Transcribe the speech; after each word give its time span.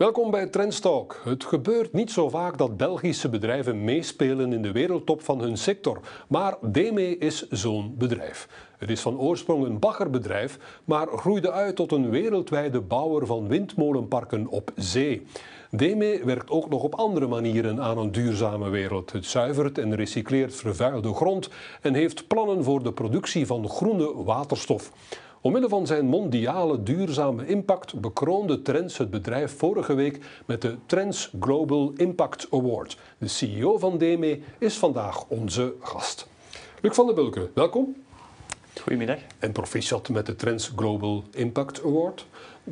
Welkom 0.00 0.30
bij 0.30 0.46
Trendstalk. 0.46 1.20
Het 1.24 1.44
gebeurt 1.44 1.92
niet 1.92 2.10
zo 2.10 2.28
vaak 2.28 2.58
dat 2.58 2.76
Belgische 2.76 3.28
bedrijven 3.28 3.84
meespelen 3.84 4.52
in 4.52 4.62
de 4.62 4.72
wereldtop 4.72 5.22
van 5.22 5.40
hun 5.40 5.56
sector, 5.56 6.00
maar 6.28 6.56
DME 6.72 7.18
is 7.18 7.48
zo'n 7.48 7.94
bedrijf. 7.98 8.48
Het 8.78 8.90
is 8.90 9.00
van 9.00 9.18
oorsprong 9.18 9.64
een 9.64 9.78
baggerbedrijf, 9.78 10.58
maar 10.84 11.06
groeide 11.06 11.52
uit 11.52 11.76
tot 11.76 11.92
een 11.92 12.10
wereldwijde 12.10 12.80
bouwer 12.80 13.26
van 13.26 13.48
windmolenparken 13.48 14.46
op 14.48 14.72
zee. 14.76 15.26
DME 15.70 16.20
werkt 16.24 16.50
ook 16.50 16.68
nog 16.68 16.82
op 16.82 16.94
andere 16.94 17.26
manieren 17.26 17.80
aan 17.80 17.98
een 17.98 18.12
duurzame 18.12 18.68
wereld. 18.68 19.12
Het 19.12 19.26
zuivert 19.26 19.78
en 19.78 19.94
recycleert 19.94 20.54
vervuilde 20.54 21.14
grond 21.14 21.48
en 21.80 21.94
heeft 21.94 22.26
plannen 22.26 22.64
voor 22.64 22.82
de 22.82 22.92
productie 22.92 23.46
van 23.46 23.68
groene 23.68 24.24
waterstof. 24.24 24.92
Omwille 25.42 25.68
van 25.68 25.86
zijn 25.86 26.06
mondiale 26.06 26.82
duurzame 26.82 27.46
impact 27.46 28.00
bekroonde 28.00 28.62
Trends 28.62 28.98
het 28.98 29.10
bedrijf 29.10 29.56
vorige 29.56 29.94
week 29.94 30.18
met 30.46 30.62
de 30.62 30.76
Trends 30.86 31.30
Global 31.40 31.92
Impact 31.96 32.46
Award. 32.50 32.96
De 33.18 33.28
CEO 33.28 33.78
van 33.78 33.98
DME 33.98 34.40
is 34.58 34.76
vandaag 34.76 35.24
onze 35.28 35.74
gast. 35.80 36.28
Luc 36.80 36.94
van 36.94 37.06
der 37.06 37.14
Bulke, 37.14 37.50
welkom. 37.54 37.96
Goedemiddag. 38.80 39.18
En 39.38 39.52
proficiat 39.52 40.08
met 40.08 40.26
de 40.26 40.36
Trends 40.36 40.72
Global 40.76 41.24
Impact 41.30 41.84
Award. 41.84 42.26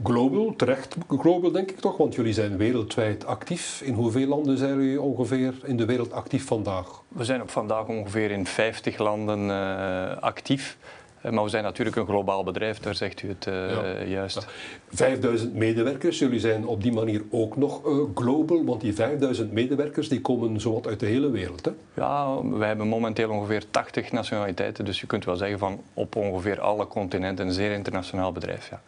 Global, 0.05 0.55
terecht 0.57 0.97
global 1.09 1.51
denk 1.51 1.71
ik 1.71 1.81
toch, 1.81 1.97
want 1.97 2.15
jullie 2.15 2.33
zijn 2.33 2.57
wereldwijd 2.57 3.27
actief. 3.27 3.81
In 3.83 3.95
hoeveel 3.95 4.27
landen 4.27 4.59
zijn 4.59 4.75
jullie 4.75 5.01
ongeveer 5.01 5.55
in 5.65 5.77
de 5.77 5.85
wereld 5.85 6.13
actief 6.13 6.47
vandaag? 6.47 7.03
We 7.09 7.25
zijn 7.25 7.43
op 7.43 7.51
vandaag 7.51 7.87
ongeveer 7.87 8.31
in 8.31 8.47
50 8.47 8.99
landen 8.99 9.41
uh, 9.41 10.17
actief. 10.17 10.79
Eh, 11.21 11.33
maar 11.33 11.45
we 11.45 11.51
zijn 11.51 11.63
natuurlijk 11.63 11.97
een 11.97 12.07
globaal 12.07 12.45
bedrijf, 12.45 12.79
daar 12.79 12.95
zegt 12.95 13.23
u 13.23 13.29
het 13.29 13.47
uh, 13.47 14.09
juist. 14.09 14.47
5000 14.89 15.55
medewerkers, 15.55 16.19
jullie 16.19 16.41
zijn 16.41 16.67
op 16.67 16.83
die 16.83 16.93
manier 16.93 17.23
ook 17.31 17.57
nog 17.57 17.87
uh, 17.87 18.03
global, 18.15 18.65
want 18.65 18.81
die 18.81 18.95
5000 18.95 19.53
medewerkers 19.53 20.09
die 20.09 20.21
komen 20.21 20.61
zowat 20.61 20.87
uit 20.87 21.01
de 21.01 21.07
hele 21.07 21.31
wereld. 21.31 21.65
Hè? 21.65 21.71
Ja, 21.95 22.43
we 22.43 22.65
hebben 22.65 22.89
momenteel 22.89 23.31
ongeveer 23.31 23.63
80 23.71 24.13
nationaliteiten, 24.13 24.85
dus 24.85 25.01
je 25.01 25.07
kunt 25.07 25.25
wel 25.25 25.37
zeggen 25.37 25.59
van 25.59 25.81
op 25.95 26.17
ongeveer 26.17 26.61
alle 26.61 26.87
continenten 26.87 27.47
een 27.47 27.53
zeer 27.53 27.73
internationaal 27.73 28.33
bedrijf. 28.33 28.71
Ja. 28.71 28.81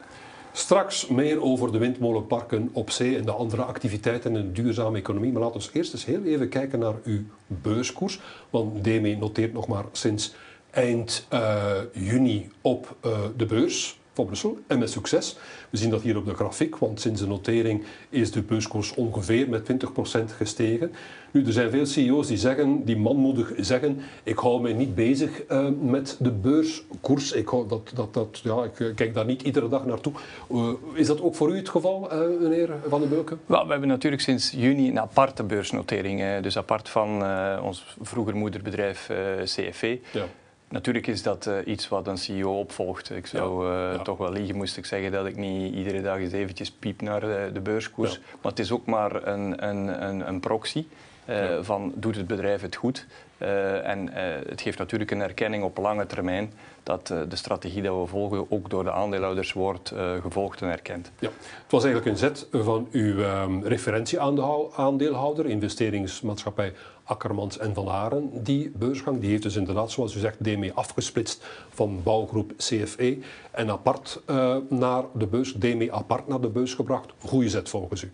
Straks 0.52 1.06
meer 1.06 1.42
over 1.42 1.72
de 1.72 1.78
windmolenparken 1.78 2.70
op 2.72 2.90
zee 2.90 3.16
en 3.16 3.24
de 3.24 3.33
andere 3.33 3.62
activiteiten 3.62 4.36
in 4.36 4.42
de 4.42 4.62
duurzame 4.62 4.98
economie. 4.98 5.33
Maar 5.33 5.42
laten 5.42 5.60
we 5.60 5.68
eerst 5.72 5.92
eens 5.92 6.05
heel 6.05 6.22
even 6.22 6.48
kijken 6.48 6.78
naar 6.78 6.94
uw 7.05 7.20
beurskoers. 7.46 8.20
Want 8.50 8.84
DME 8.84 9.16
noteert 9.16 9.52
nog 9.52 9.66
maar 9.66 9.84
sinds 9.92 10.34
eind 10.70 11.26
uh, 11.32 11.72
juni 11.92 12.50
op 12.60 12.96
uh, 13.06 13.18
de 13.36 13.46
beurs 13.46 14.00
van 14.12 14.26
Brussel 14.26 14.58
en 14.66 14.78
met 14.78 14.90
succes. 14.90 15.36
We 15.70 15.77
zien 15.77 15.90
dat 15.90 16.02
hier 16.02 16.16
op 16.16 16.24
de 16.27 16.34
grafiek, 16.34 16.77
want 16.77 17.00
sinds 17.00 17.20
de 17.20 17.27
notering 17.27 17.84
is 18.08 18.30
de 18.30 18.42
beurskoers 18.42 18.94
ongeveer 18.94 19.48
met 19.48 19.70
20% 19.72 20.24
gestegen. 20.36 20.92
Nu, 21.30 21.46
er 21.46 21.52
zijn 21.52 21.70
veel 21.70 21.86
CEO's 21.86 22.27
die 22.27 22.36
zeggen, 22.36 22.84
die 22.84 22.96
manmoedig 22.96 23.52
zeggen, 23.56 24.00
ik 24.22 24.38
hou 24.38 24.60
mij 24.62 24.72
niet 24.72 24.94
bezig 24.94 25.42
uh, 25.48 25.68
met 25.80 26.16
de 26.18 26.30
beurskoers. 26.30 27.32
Ik, 27.32 27.48
hou 27.48 27.68
dat, 27.68 27.90
dat, 27.94 28.14
dat, 28.14 28.40
ja, 28.42 28.64
ik 28.64 28.92
kijk 28.94 29.14
daar 29.14 29.24
niet 29.24 29.42
iedere 29.42 29.68
dag 29.68 29.86
naartoe. 29.86 30.12
Uh, 30.52 30.72
is 30.94 31.06
dat 31.06 31.20
ook 31.20 31.34
voor 31.34 31.50
u 31.50 31.56
het 31.56 31.68
geval, 31.68 32.12
uh, 32.12 32.40
meneer 32.40 32.70
Van 32.88 33.00
den 33.00 33.08
Beuken? 33.08 33.40
Well, 33.46 33.64
we 33.64 33.70
hebben 33.70 33.88
natuurlijk 33.88 34.22
sinds 34.22 34.50
juni 34.50 34.88
een 34.88 35.00
aparte 35.00 35.44
beursnotering. 35.44 36.40
Dus 36.40 36.56
apart 36.56 36.88
van 36.88 37.24
ons 37.62 37.96
vroeger 38.00 38.36
moederbedrijf 38.36 39.10
CFE. 39.44 40.00
Ja. 40.12 40.24
Natuurlijk 40.70 41.06
is 41.06 41.22
dat 41.22 41.46
uh, 41.46 41.54
iets 41.64 41.88
wat 41.88 42.06
een 42.06 42.18
CEO 42.18 42.58
opvolgt. 42.58 43.10
Ik 43.10 43.26
zou 43.26 43.66
uh, 43.66 43.72
ja. 43.72 43.98
toch 43.98 44.18
wel 44.18 44.32
liegen, 44.32 44.56
moest 44.56 44.77
ik 44.77 44.84
zeggen, 44.84 45.12
dat 45.12 45.27
ik 45.27 45.36
niet 45.36 45.74
iedere 45.74 46.02
dag 46.02 46.18
eens 46.18 46.32
eventjes 46.32 46.70
piep 46.70 47.00
naar 47.00 47.20
de, 47.20 47.50
de 47.52 47.61
beurskoers. 47.61 48.12
Ja. 48.12 48.18
Maar 48.42 48.50
het 48.50 48.61
is 48.61 48.72
ook 48.72 48.86
maar 48.86 49.27
een, 49.27 49.68
een, 49.68 50.05
een, 50.08 50.28
een 50.28 50.40
proxy 50.40 50.86
uh, 51.28 51.58
van 51.61 51.92
doet 51.95 52.17
het 52.17 52.27
bedrijf 52.27 52.61
het 52.61 52.77
goed. 52.77 53.06
en 53.39 54.08
het 54.48 54.61
geeft 54.61 54.78
natuurlijk 54.78 55.11
een 55.11 55.20
erkenning 55.20 55.64
op 55.64 55.77
lange 55.77 56.06
termijn 56.06 56.52
dat 56.83 57.06
de 57.06 57.36
strategie 57.36 57.83
die 57.83 57.92
we 57.92 58.06
volgen 58.06 58.50
ook 58.50 58.70
door 58.70 58.84
de 58.84 58.92
aandeelhouders 58.92 59.52
wordt 59.52 59.92
gevolgd 60.20 60.62
en 60.62 60.70
erkend. 60.70 61.11
Ja. 61.18 61.28
Het 61.39 61.70
was 61.70 61.84
eigenlijk 61.84 62.12
een 62.12 62.18
zet 62.18 62.46
van 62.52 62.89
uw 62.90 63.18
um, 63.18 63.64
referentieaandeelhouder, 63.64 65.46
investeringsmaatschappij 65.46 66.72
Akkermans 67.10 67.58
en 67.58 67.74
Van 67.74 67.86
Haren, 67.86 68.30
die 68.42 68.70
beursgang. 68.70 69.20
Die 69.20 69.30
heeft 69.30 69.42
dus 69.42 69.56
inderdaad, 69.56 69.90
zoals 69.90 70.14
u 70.14 70.18
zegt, 70.18 70.44
DME 70.44 70.72
afgesplitst 70.74 71.44
van 71.68 72.00
bouwgroep 72.02 72.52
CFE 72.56 73.18
en 73.50 73.70
apart 73.70 74.20
uh, 74.26 74.56
naar 74.68 75.04
de 75.14 75.26
beurs, 75.26 75.52
DME 75.52 75.92
apart 75.92 76.28
naar 76.28 76.40
de 76.40 76.48
beurs 76.48 76.74
gebracht. 76.74 77.12
Goeie 77.18 77.48
zet 77.48 77.68
volgens 77.68 78.02
u. 78.02 78.12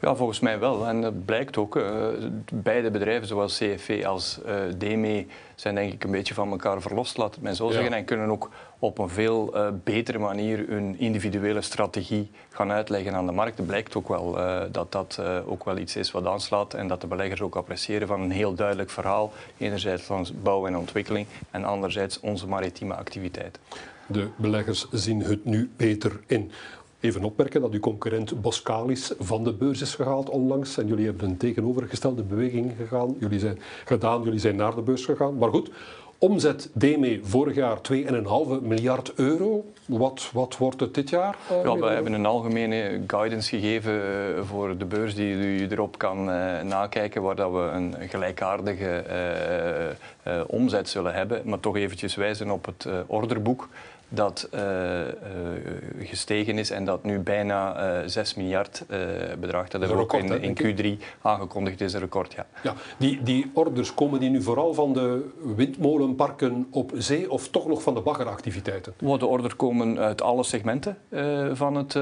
Ja, 0.00 0.16
volgens 0.16 0.40
mij 0.40 0.58
wel. 0.58 0.86
En 0.86 1.00
dat 1.00 1.24
blijkt 1.24 1.56
ook. 1.56 1.76
Uh, 1.76 2.06
beide 2.52 2.90
bedrijven, 2.90 3.26
zowel 3.26 3.46
CFV 3.46 4.04
als 4.06 4.40
uh, 4.46 4.54
DME, 4.78 5.26
zijn 5.54 5.74
denk 5.74 5.92
ik 5.92 6.04
een 6.04 6.10
beetje 6.10 6.34
van 6.34 6.50
elkaar 6.50 6.80
verlost, 6.80 7.16
laat 7.16 7.34
het 7.34 7.42
mij 7.42 7.54
zo 7.54 7.66
ja. 7.66 7.72
zeggen. 7.72 7.92
En 7.92 8.04
kunnen 8.04 8.30
ook 8.30 8.50
op 8.78 8.98
een 8.98 9.08
veel 9.08 9.56
uh, 9.56 9.68
betere 9.84 10.18
manier 10.18 10.64
hun 10.68 10.98
individuele 10.98 11.60
strategie 11.60 12.30
gaan 12.48 12.70
uitleggen 12.70 13.14
aan 13.14 13.26
de 13.26 13.32
markt. 13.32 13.58
Het 13.58 13.66
blijkt 13.66 13.96
ook 13.96 14.08
wel 14.08 14.38
dat 14.72 14.92
dat 14.92 15.20
ook 15.46 15.64
wel 15.64 15.78
iets 15.78 15.96
is 15.96 16.10
wat 16.10 16.26
aanslaat 16.26 16.74
en 16.74 16.88
dat 16.88 17.00
de 17.00 17.06
beleggers 17.06 17.40
ook 17.40 17.56
appreciëren 17.56 18.08
van 18.08 18.20
een 18.20 18.30
heel 18.30 18.54
duidelijk 18.54 18.90
verhaal. 18.90 19.32
Enerzijds 19.56 20.02
van 20.02 20.26
bouw 20.42 20.66
en 20.66 20.76
ontwikkeling 20.76 21.26
en 21.50 21.64
anderzijds 21.64 22.20
onze 22.20 22.46
maritieme 22.46 22.94
activiteit. 22.94 23.58
De 24.06 24.28
beleggers 24.36 24.86
zien 24.90 25.22
het 25.22 25.44
nu 25.44 25.70
beter 25.76 26.20
in. 26.26 26.50
Even 27.00 27.24
opmerken 27.24 27.60
dat 27.60 27.72
uw 27.72 27.80
concurrent 27.80 28.40
Boskalis 28.40 29.12
van 29.18 29.44
de 29.44 29.52
beurs 29.52 29.80
is 29.80 29.94
gehaald 29.94 30.30
onlangs. 30.30 30.78
En 30.78 30.86
jullie 30.86 31.06
hebben 31.06 31.28
een 31.28 31.36
tegenovergestelde 31.36 32.22
beweging 32.22 32.72
gegaan. 32.76 33.16
Jullie 33.18 33.38
zijn, 33.38 33.58
gedaan. 33.84 34.22
Jullie 34.22 34.38
zijn 34.38 34.56
naar 34.56 34.74
de 34.74 34.80
beurs 34.80 35.04
gegaan. 35.04 35.38
Maar 35.38 35.50
goed, 35.50 35.70
omzet 36.18 36.70
DME 36.72 37.20
vorig 37.22 37.54
jaar 37.54 37.78
2,5 37.92 38.62
miljard 38.62 39.12
euro. 39.14 39.64
Wat, 39.86 40.30
wat 40.32 40.56
wordt 40.56 40.80
het 40.80 40.94
dit 40.94 41.10
jaar? 41.10 41.36
Uh, 41.50 41.64
ja, 41.64 41.78
we 41.78 41.86
hebben 41.86 42.12
een 42.12 42.26
algemene 42.26 43.00
guidance 43.06 43.58
gegeven 43.58 43.92
uh, 43.94 44.42
voor 44.44 44.76
de 44.76 44.84
beurs 44.84 45.14
die 45.14 45.34
u 45.34 45.66
erop 45.68 45.98
kan 45.98 46.18
uh, 46.18 46.60
nakijken, 46.62 47.22
waar 47.22 47.36
dat 47.36 47.52
we 47.52 47.58
een 47.58 47.94
gelijkaardige 48.08 49.04
omzet 50.46 50.88
zullen 50.88 51.14
hebben. 51.14 51.42
Maar 51.44 51.60
toch 51.60 51.76
eventjes 51.76 52.14
wijzen 52.14 52.50
op 52.50 52.66
het 52.66 52.86
orderboek 53.06 53.68
dat 54.08 54.48
uh, 54.54 54.60
uh, 54.60 55.08
gestegen 55.98 56.58
is 56.58 56.70
en 56.70 56.84
dat 56.84 57.04
nu 57.04 57.18
bijna 57.18 57.90
uh, 58.00 58.06
6 58.06 58.34
miljard 58.34 58.84
bedraagt. 59.40 59.70
Dat 59.70 59.80
hebben 59.80 59.98
we 59.98 60.04
ook 60.04 60.14
in, 60.14 60.42
in, 60.42 60.98
Q3 60.98 61.02
aangekondigd, 61.22 61.80
is 61.80 61.92
een 61.92 62.00
record. 62.00 62.32
Ja. 62.32 62.46
Ja, 62.62 62.74
die, 62.96 63.22
die 63.22 63.50
orders 63.54 63.94
komen 63.94 64.20
die 64.20 64.30
nu 64.30 64.42
vooral 64.42 64.74
van 64.74 64.92
de 64.92 65.30
windmolenparken 65.56 66.66
op 66.70 66.92
zee 66.94 67.30
of 67.30 67.48
toch 67.48 67.66
nog 67.66 67.82
van 67.82 67.94
de 67.94 68.00
baggeractiviteiten? 68.00 68.94
De 68.98 69.26
orders 69.26 69.56
komen 69.56 69.98
uit 69.98 70.22
alle 70.22 70.44
segmenten 70.44 70.98
van 71.52 71.74
het 71.74 71.92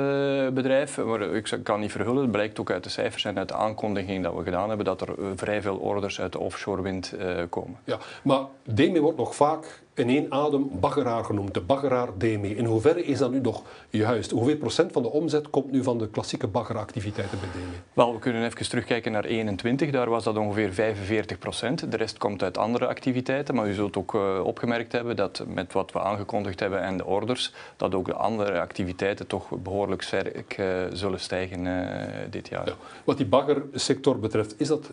bedrijf. 0.55 1.05
Maar 1.05 1.23
ik 1.23 1.59
kan 1.63 1.81
niet 1.81 1.93
verhullen, 1.93 2.23
het 2.23 2.31
blijkt 2.31 2.61
ook 2.61 2.71
uit 2.71 2.85
de 2.85 2.91
cijfers 2.91 3.25
en 3.25 3.39
uit 3.39 3.49
de 3.49 3.55
aankondiging 3.55 4.23
dat 4.23 4.35
we 4.35 4.43
gedaan 4.43 4.69
hebben 4.69 4.87
dat 4.87 5.01
er 5.01 5.15
vrij 5.37 5.63
veel 5.63 5.77
orders 5.77 6.21
uit 6.21 6.33
de 6.33 6.39
offshore 6.39 6.83
wind 6.83 7.15
komen. 7.51 7.77
Ja, 7.85 7.99
maar 8.23 8.41
DEME 8.63 9.01
wordt 9.01 9.19
nog 9.19 9.35
vaak 9.35 9.85
in 9.97 10.09
één 10.09 10.33
adem 10.33 10.71
baggeraar 10.81 11.25
genoemd, 11.25 11.55
de 11.55 11.61
baggeraar 11.61 12.09
DME. 12.19 12.57
In 12.57 12.65
hoeverre 12.65 13.05
is 13.05 13.19
dat 13.19 13.31
nu 13.31 13.41
nog 13.41 13.63
juist? 13.91 14.31
Hoeveel 14.31 14.57
procent 14.57 14.93
van 14.93 15.03
de 15.03 15.11
omzet 15.11 15.51
komt 15.51 15.71
nu 15.71 15.83
van 15.83 15.99
de 15.99 16.09
klassieke 16.09 16.47
baggeractiviteiten 16.47 17.39
bij 17.41 17.49
DME? 17.49 17.77
Wel, 17.93 18.13
we 18.13 18.19
kunnen 18.19 18.45
even 18.45 18.69
terugkijken 18.69 19.13
naar 19.13 19.25
21, 19.25 19.91
daar 19.91 20.11
was 20.11 20.25
dat 20.25 20.37
ongeveer 20.37 20.73
45 20.73 21.39
procent. 21.39 21.91
De 21.91 21.97
rest 21.97 22.19
komt 22.19 22.43
uit 22.43 22.59
andere 22.59 22.87
activiteiten, 22.87 23.55
maar 23.55 23.69
u 23.69 23.73
zult 23.73 23.97
ook 23.97 24.15
uh, 24.15 24.41
opgemerkt 24.45 24.93
hebben 24.93 25.17
dat 25.17 25.45
met 25.47 25.73
wat 25.73 25.93
we 25.93 26.01
aangekondigd 26.01 26.61
hebben 26.61 26.83
en 26.83 26.97
de 26.97 27.05
orders, 27.05 27.53
dat 27.77 27.95
ook 27.95 28.07
de 28.07 28.15
andere 28.15 28.61
activiteiten 28.61 29.27
toch 29.27 29.49
behoorlijk 29.63 30.03
sterk 30.03 30.59
uh, 30.59 30.67
zullen 30.93 31.21
stijgen 31.21 31.65
uh, 31.65 32.03
dit 32.31 32.49
jaar. 32.49 32.67
Ja. 32.67 32.75
Wat 33.05 33.17
die 33.17 33.27
baggersector 33.27 34.19
betreft, 34.19 34.55
is 34.61 34.69
dat 34.69 34.93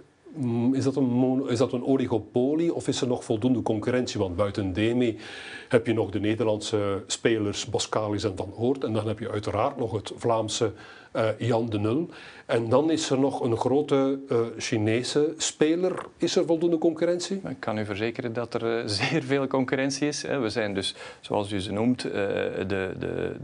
is 0.71 0.83
dat, 0.83 0.95
een, 0.95 1.43
is 1.47 1.57
dat 1.57 1.73
een 1.73 1.85
oligopolie 1.85 2.73
of 2.73 2.87
is 2.87 3.01
er 3.01 3.07
nog 3.07 3.23
voldoende 3.23 3.61
concurrentie? 3.61 4.19
Want 4.19 4.35
buiten 4.35 4.73
DME 4.73 5.15
heb 5.69 5.87
je 5.87 5.93
nog 5.93 6.09
de 6.09 6.19
Nederlandse 6.19 7.03
spelers 7.07 7.65
Boskalis 7.65 8.23
en 8.23 8.35
Van 8.35 8.53
Oort. 8.53 8.83
En 8.83 8.93
dan 8.93 9.07
heb 9.07 9.19
je 9.19 9.31
uiteraard 9.31 9.77
nog 9.77 9.91
het 9.91 10.11
Vlaamse 10.15 10.71
uh, 11.13 11.27
Jan 11.37 11.69
de 11.69 11.79
Nul. 11.79 12.09
En 12.45 12.69
dan 12.69 12.91
is 12.91 13.09
er 13.09 13.19
nog 13.19 13.41
een 13.41 13.57
grote 13.57 14.19
uh, 14.29 14.39
Chinese 14.57 15.33
speler. 15.37 16.05
Is 16.17 16.35
er 16.35 16.45
voldoende 16.45 16.77
concurrentie? 16.77 17.41
Ik 17.49 17.59
kan 17.59 17.77
u 17.77 17.85
verzekeren 17.85 18.33
dat 18.33 18.53
er 18.53 18.79
uh, 18.79 18.87
zeer 18.99 19.23
veel 19.23 19.47
concurrentie 19.47 20.07
is. 20.07 20.21
We 20.21 20.49
zijn 20.49 20.73
dus, 20.73 20.95
zoals 21.19 21.51
u 21.51 21.59
ze 21.59 21.71
noemt, 21.71 22.01
de, 22.01 22.63
de, 22.67 22.91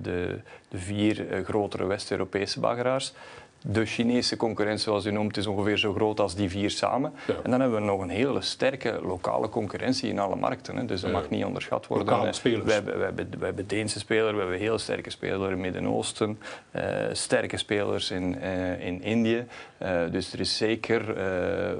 de, 0.01 0.39
de 0.69 0.77
vier 0.77 1.44
grotere 1.44 1.85
West-Europese 1.85 2.59
baggeraars. 2.59 3.13
De 3.61 3.85
Chinese 3.85 4.38
concurrentie, 4.38 4.83
zoals 4.83 5.06
u 5.06 5.11
noemt, 5.11 5.38
is 5.38 5.47
ongeveer 5.47 5.77
zo 5.77 5.94
groot 5.94 6.19
als 6.19 6.35
die 6.35 6.50
vier 6.50 6.69
samen. 6.69 7.13
En 7.44 7.51
dan 7.51 7.61
hebben 7.61 7.79
we 7.79 7.85
nog 7.85 8.01
een 8.01 8.09
hele 8.09 8.41
sterke 8.41 9.00
lokale 9.03 9.50
concurrentie 9.50 10.09
in 10.09 10.19
alle 10.19 10.35
markten. 10.35 10.75
Hè. 10.75 10.85
Dus 10.85 11.01
dat 11.01 11.11
mag 11.11 11.29
niet 11.29 11.45
onderschat 11.45 11.88
worden. 11.88 12.07
Lokale 12.07 12.33
spelers. 12.33 12.63
We 12.63 12.71
hebben, 12.71 12.97
we, 12.97 13.03
hebben, 13.03 13.27
we 13.39 13.45
hebben 13.45 13.67
Deense 13.67 14.00
spelers, 14.00 14.31
we 14.31 14.39
hebben 14.39 14.57
heel 14.57 14.77
sterke 14.77 15.09
spelers 15.09 15.44
in 15.44 15.50
het 15.50 15.59
Midden-Oosten, 15.59 16.39
uh, 16.75 16.83
sterke 17.11 17.57
spelers 17.57 18.11
in, 18.11 18.35
uh, 18.35 18.85
in 18.85 19.01
Indië. 19.01 19.45
Uh, 19.81 20.01
dus 20.11 20.33
er 20.33 20.39
is 20.39 20.57
zeker 20.57 21.15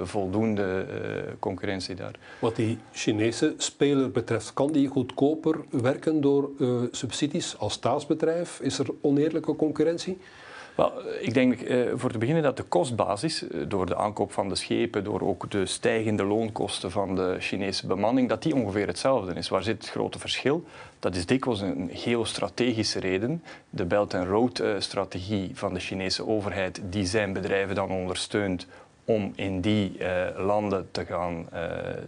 voldoende 0.00 0.86
concurrentie 1.38 1.94
daar. 1.94 2.14
Wat 2.38 2.56
die 2.56 2.78
Chinese 2.92 3.54
speler 3.56 4.10
betreft, 4.10 4.54
kan 4.54 4.72
die 4.72 4.88
goedkoper 4.88 5.56
werken 5.70 6.20
door 6.20 6.50
subsidies 6.90 7.58
als 7.58 7.72
staatsbedrijf? 7.72 8.60
Is 8.60 8.78
er 8.78 8.86
oneerlijke 9.00 9.56
concurrentie? 9.56 10.18
Wel, 10.80 10.92
ik 11.20 11.34
denk 11.34 11.60
uh, 11.60 11.92
voor 11.94 12.10
te 12.10 12.18
beginnen 12.18 12.42
dat 12.42 12.56
de 12.56 12.62
kostbasis, 12.62 13.42
uh, 13.42 13.64
door 13.68 13.86
de 13.86 13.96
aankoop 13.96 14.32
van 14.32 14.48
de 14.48 14.54
schepen, 14.54 15.04
door 15.04 15.20
ook 15.20 15.50
de 15.50 15.66
stijgende 15.66 16.24
loonkosten 16.24 16.90
van 16.90 17.14
de 17.14 17.36
Chinese 17.38 17.86
bemanning, 17.86 18.28
dat 18.28 18.42
die 18.42 18.54
ongeveer 18.54 18.86
hetzelfde 18.86 19.34
is. 19.34 19.48
Waar 19.48 19.62
zit 19.62 19.82
het 19.82 19.90
grote 19.90 20.18
verschil? 20.18 20.64
Dat 20.98 21.16
is 21.16 21.26
dikwijls 21.26 21.60
een 21.60 21.90
geostrategische 21.92 23.00
reden. 23.00 23.42
De 23.70 23.84
Belt 23.84 24.14
and 24.14 24.28
Road-strategie 24.28 25.48
eh, 25.48 25.56
van 25.56 25.74
de 25.74 25.80
Chinese 25.80 26.26
overheid, 26.26 26.80
die 26.84 27.06
zijn 27.06 27.32
bedrijven 27.32 27.74
dan 27.74 27.90
ondersteunt 27.90 28.66
om 29.10 29.32
in 29.34 29.60
die 29.60 29.96
uh, 29.98 30.06
landen 30.36 30.88
te 30.90 31.04
gaan, 31.04 31.48
uh, 31.54 31.60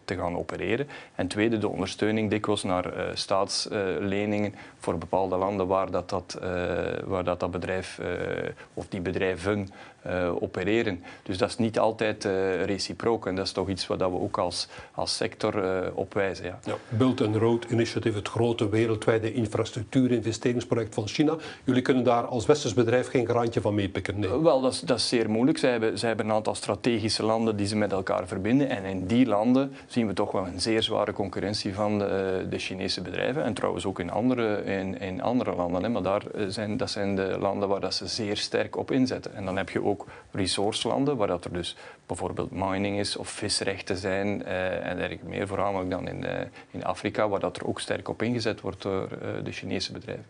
te 0.04 0.16
gaan 0.16 0.36
opereren. 0.36 0.88
En 1.14 1.28
tweede, 1.28 1.58
de 1.58 1.68
ondersteuning 1.68 2.30
dikwijls 2.30 2.62
naar 2.62 2.86
uh, 2.86 3.02
staatsleningen 3.14 4.54
voor 4.78 4.98
bepaalde 4.98 5.36
landen 5.36 5.66
waar 5.66 5.90
dat, 5.90 6.10
dat, 6.10 6.38
waar 7.04 7.24
dat, 7.24 7.40
dat 7.40 7.50
bedrijf 7.50 8.00
of 8.74 8.88
die 8.88 9.00
bedrijven 9.00 9.68
opereren. 10.40 11.02
Dus 11.22 11.38
dat 11.38 11.48
is 11.48 11.58
niet 11.58 11.78
altijd 11.78 12.24
reciprook 12.64 13.26
en 13.26 13.34
dat 13.34 13.46
is 13.46 13.52
toch 13.52 13.68
iets 13.68 13.86
wat 13.86 13.98
we 13.98 14.04
ook 14.04 14.38
als, 14.38 14.68
als 14.94 15.16
sector 15.16 15.62
opwijzen. 15.94 16.44
Ja. 16.44 16.58
Ja, 16.64 16.74
Belt 16.88 17.20
and 17.20 17.36
Road 17.36 17.64
Initiative, 17.70 18.18
het 18.18 18.28
grote 18.28 18.68
wereldwijde 18.68 19.32
infrastructuurinvesteringsproject 19.32 20.94
van 20.94 21.08
China. 21.08 21.36
Jullie 21.64 21.82
kunnen 21.82 22.04
daar 22.04 22.24
als 22.24 22.46
westers 22.46 22.74
bedrijf 22.74 23.08
geen 23.08 23.26
garantje 23.26 23.60
van 23.60 23.74
meepikken? 23.74 24.18
Nee. 24.18 24.40
Wel, 24.42 24.60
dat 24.60 24.72
is, 24.72 24.80
dat 24.80 24.98
is 24.98 25.08
zeer 25.08 25.30
moeilijk. 25.30 25.58
Zij 25.58 25.70
hebben, 25.70 25.98
zij 25.98 26.08
hebben 26.08 26.26
een 26.26 26.32
aantal 26.32 26.54
strategische 26.54 27.24
landen 27.24 27.56
die 27.56 27.66
ze 27.66 27.76
met 27.76 27.92
elkaar 27.92 28.26
verbinden. 28.26 28.68
En 28.68 28.84
in 28.84 29.06
die 29.06 29.26
landen 29.26 29.72
zien 29.86 30.06
we 30.06 30.12
toch 30.12 30.32
wel 30.32 30.46
een 30.46 30.60
zeer 30.60 30.82
zware 30.82 31.12
concurrentie 31.12 31.74
van 31.74 31.98
de, 31.98 32.46
de 32.50 32.58
Chinese 32.58 33.00
bedrijven. 33.00 33.44
En 33.44 33.54
trouwens 33.54 33.86
ook 33.86 34.00
in 34.00 34.10
andere, 34.10 34.64
in, 34.64 35.00
in 35.00 35.22
andere 35.22 35.54
landen. 35.54 35.82
Hè. 35.82 35.88
Maar 35.88 36.02
daar 36.02 36.22
zijn, 36.48 36.76
dat 36.76 36.90
zijn 36.90 37.16
de 37.16 37.36
landen 37.38 37.68
waar 37.68 37.80
dat 37.80 37.94
ze 37.94 38.06
zeer 38.06 38.36
sterk 38.36 38.76
op 38.76 38.90
inzetten. 38.90 39.34
En 39.34 39.44
dan 39.44 39.56
heb 39.56 39.70
je 39.70 39.84
ook 39.84 39.91
resourcelanden, 40.30 41.16
waar 41.16 41.26
dat 41.26 41.44
er 41.44 41.52
dus 41.52 41.76
bijvoorbeeld 42.06 42.50
mining 42.50 42.98
is 42.98 43.16
of 43.16 43.28
visrechten 43.28 43.96
zijn 43.96 44.42
uh, 44.42 44.86
en 44.86 44.96
dergelijke 44.96 45.26
meer. 45.26 45.46
Voornamelijk 45.46 45.90
dan 45.90 46.08
in, 46.08 46.24
uh, 46.24 46.30
in 46.70 46.84
Afrika, 46.84 47.28
waar 47.28 47.40
dat 47.40 47.56
er 47.56 47.66
ook 47.66 47.80
sterk 47.80 48.08
op 48.08 48.22
ingezet 48.22 48.60
wordt 48.60 48.82
door 48.82 49.08
uh, 49.12 49.44
de 49.44 49.52
Chinese 49.52 49.92
bedrijven. 49.92 50.26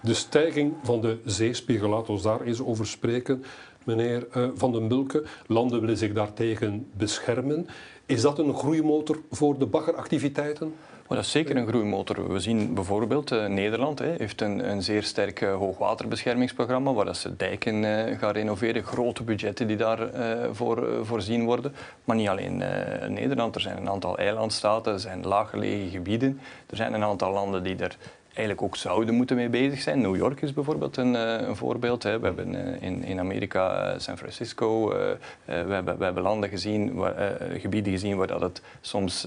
De 0.00 0.14
stijging 0.14 0.74
van 0.82 1.00
de 1.00 1.18
zeespiegel, 1.24 1.88
laten 1.88 2.14
we 2.14 2.22
daar 2.22 2.40
eens 2.40 2.62
over 2.62 2.86
spreken 2.86 3.44
meneer 3.84 4.26
Van 4.54 4.72
den 4.72 4.88
Bulke. 4.88 5.24
Landen 5.46 5.80
willen 5.80 5.96
zich 5.96 6.12
daartegen 6.12 6.90
beschermen. 6.96 7.66
Is 8.06 8.20
dat 8.20 8.38
een 8.38 8.54
groeimotor 8.54 9.18
voor 9.30 9.58
de 9.58 9.66
baggeractiviteiten? 9.66 10.74
Maar 11.12 11.20
dat 11.20 11.30
is 11.30 11.36
zeker 11.36 11.56
een 11.56 11.66
groeimotor. 11.66 12.32
We 12.32 12.40
zien 12.40 12.74
bijvoorbeeld 12.74 13.32
uh, 13.32 13.46
Nederland 13.46 13.98
hè, 13.98 14.14
heeft 14.18 14.40
een, 14.40 14.70
een 14.70 14.82
zeer 14.82 15.02
sterk 15.02 15.40
uh, 15.40 15.54
hoogwaterbeschermingsprogramma 15.54 16.92
waar 16.92 17.04
dat 17.04 17.16
ze 17.16 17.36
dijken 17.36 17.82
uh, 17.82 18.18
gaan 18.18 18.32
renoveren. 18.32 18.82
Grote 18.84 19.22
budgetten 19.22 19.66
die 19.66 19.76
daarvoor 19.76 20.88
voorzien 21.02 21.44
worden. 21.44 21.74
Maar 22.04 22.16
niet 22.16 22.28
alleen 22.28 22.62
Nederland. 23.08 23.54
Er 23.54 23.60
zijn 23.60 23.76
een 23.76 23.88
aantal 23.88 24.18
eilandstaten, 24.18 24.92
er 24.92 25.00
zijn 25.00 25.26
laaggelegen 25.26 25.90
gebieden. 25.90 26.40
Er 26.66 26.76
zijn 26.76 26.92
een 26.92 27.04
aantal 27.04 27.32
landen 27.32 27.62
die 27.62 27.76
er 27.76 27.96
eigenlijk 28.34 28.62
ook 28.62 28.76
zouden 28.76 29.14
moeten 29.14 29.36
mee 29.36 29.48
bezig 29.48 29.80
zijn. 29.80 30.00
New 30.00 30.16
York 30.16 30.42
is 30.42 30.52
bijvoorbeeld 30.52 30.96
een, 30.96 31.16
eh, 31.16 31.48
een 31.48 31.56
voorbeeld. 31.56 32.02
Hè. 32.02 32.18
We 32.18 32.26
hebben 32.26 32.54
eh, 32.54 32.88
in, 32.88 33.04
in 33.04 33.18
Amerika 33.18 33.92
uh, 33.92 33.98
San 33.98 34.18
Francisco, 34.18 34.88
we, 34.88 35.18
hebben, 35.44 35.98
we 35.98 36.04
hebben 36.04 36.22
landen 36.22 36.48
gezien, 36.48 36.94
waar, 36.94 37.36
gebieden 37.58 37.92
gezien 37.92 38.16
waar 38.16 38.26
dat 38.26 38.40
het 38.40 38.62
soms 38.80 39.26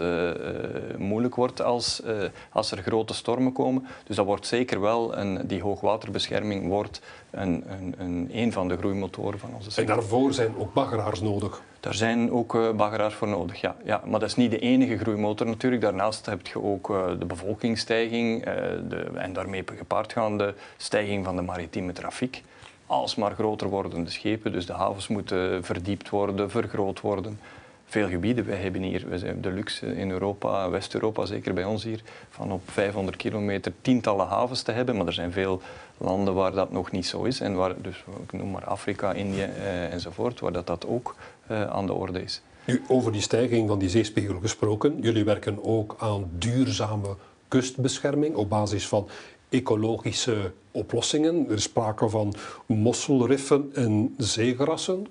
moeilijk 0.97 1.35
wordt 1.35 1.61
als, 1.61 2.01
als 2.49 2.71
er 2.71 2.77
grote 2.77 3.13
stormen 3.13 3.51
komen. 3.51 3.87
Dus 4.03 4.15
dat 4.15 4.25
wordt 4.25 4.47
zeker 4.47 4.81
wel, 4.81 5.17
een, 5.17 5.47
die 5.47 5.61
hoogwaterbescherming 5.61 6.67
wordt 6.67 7.01
een, 7.31 7.63
een, 7.67 7.95
een, 7.97 8.29
een 8.33 8.51
van 8.51 8.67
de 8.67 8.77
groeimotoren 8.77 9.39
van 9.39 9.49
onze 9.55 9.71
sector. 9.71 9.95
En 9.95 9.99
daarvoor 9.99 10.33
zijn 10.33 10.57
ook 10.57 10.73
baggeraars 10.73 11.21
nodig? 11.21 11.61
Daar 11.85 11.93
zijn 11.93 12.31
ook 12.31 12.55
uh, 12.55 12.71
baggeraars 12.71 13.13
voor 13.13 13.27
nodig, 13.27 13.61
ja. 13.61 13.75
ja. 13.83 14.01
Maar 14.05 14.19
dat 14.19 14.29
is 14.29 14.35
niet 14.35 14.51
de 14.51 14.59
enige 14.59 14.97
groeimotor 14.97 15.47
natuurlijk. 15.47 15.81
Daarnaast 15.81 16.25
heb 16.25 16.47
je 16.47 16.63
ook 16.63 16.89
uh, 16.89 17.05
de 17.19 17.25
bevolkingsstijging 17.25 18.47
uh, 18.47 18.53
de, 18.89 19.11
en 19.15 19.33
daarmee 19.33 19.63
gepaardgaande 19.77 20.53
stijging 20.77 21.25
van 21.25 21.35
de 21.35 21.41
maritieme 21.41 21.91
trafiek. 21.91 22.43
Alsmaar 22.85 23.31
groter 23.31 23.69
wordende 23.69 24.09
schepen, 24.09 24.51
dus 24.51 24.65
de 24.65 24.73
havens 24.73 25.07
moeten 25.07 25.63
verdiept 25.63 26.09
worden, 26.09 26.49
vergroot 26.51 27.01
worden 27.01 27.39
veel 27.85 28.07
gebieden. 28.07 28.45
Wij 28.45 28.57
hebben 28.57 28.81
hier, 28.81 29.09
we 29.09 29.17
zijn 29.17 29.41
de 29.41 29.51
luxe 29.51 29.95
in 29.95 30.11
Europa, 30.11 30.69
West-Europa, 30.69 31.25
zeker 31.25 31.53
bij 31.53 31.63
ons 31.63 31.83
hier, 31.83 32.01
van 32.29 32.51
op 32.51 32.61
500 32.65 33.17
kilometer 33.17 33.71
tientallen 33.81 34.27
havens 34.27 34.61
te 34.61 34.71
hebben. 34.71 34.97
Maar 34.97 35.07
er 35.07 35.13
zijn 35.13 35.31
veel 35.31 35.61
landen 35.97 36.33
waar 36.33 36.51
dat 36.51 36.71
nog 36.71 36.91
niet 36.91 37.07
zo 37.07 37.23
is. 37.23 37.39
En 37.39 37.55
waar, 37.55 37.81
dus 37.81 38.03
ik 38.23 38.31
noem 38.31 38.51
maar 38.51 38.65
Afrika, 38.65 39.13
Indië 39.13 39.41
eh, 39.41 39.93
enzovoort, 39.93 40.39
waar 40.39 40.51
dat, 40.51 40.67
dat 40.67 40.85
ook 40.87 41.15
eh, 41.17 41.34
aan 41.47 41.85
de 41.85 41.93
orde 41.93 42.21
is. 42.21 42.41
Nu, 42.65 42.81
over 42.87 43.11
die 43.11 43.21
stijging 43.21 43.67
van 43.67 43.79
die 43.79 43.89
zeespiegel 43.89 44.39
gesproken. 44.39 44.99
Jullie 45.01 45.23
werken 45.23 45.63
ook 45.63 45.95
aan 45.99 46.29
duurzame 46.37 47.15
kustbescherming 47.47 48.35
op 48.35 48.49
basis 48.49 48.87
van 48.87 49.07
ecologische 49.49 50.51
oplossingen. 50.71 51.45
Er 51.49 51.55
is 51.55 51.63
sprake 51.63 52.09
van 52.09 52.33
mosselriffen 52.65 53.71
en 53.73 54.15
zeegrassen. 54.17 55.07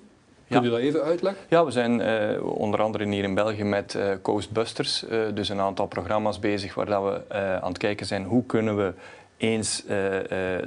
Kun 0.49 0.63
je 0.63 0.69
dat 0.69 0.79
even 0.79 1.03
uitleggen? 1.03 1.45
Ja, 1.49 1.65
we 1.65 1.71
zijn 1.71 1.99
uh, 1.99 2.57
onder 2.57 2.81
andere 2.81 3.07
hier 3.07 3.23
in 3.23 3.35
België 3.35 3.63
met 3.63 3.93
uh, 3.93 4.09
Coastbusters, 4.21 5.05
dus 5.33 5.49
een 5.49 5.59
aantal 5.59 5.87
programma's 5.87 6.39
bezig 6.39 6.73
waar 6.73 6.85
dat 6.85 7.03
we 7.03 7.33
aan 7.61 7.69
het 7.69 7.77
kijken 7.77 8.05
zijn 8.05 8.23
hoe 8.23 8.45
kunnen 8.45 8.77
we 8.77 8.93
eens 9.37 9.83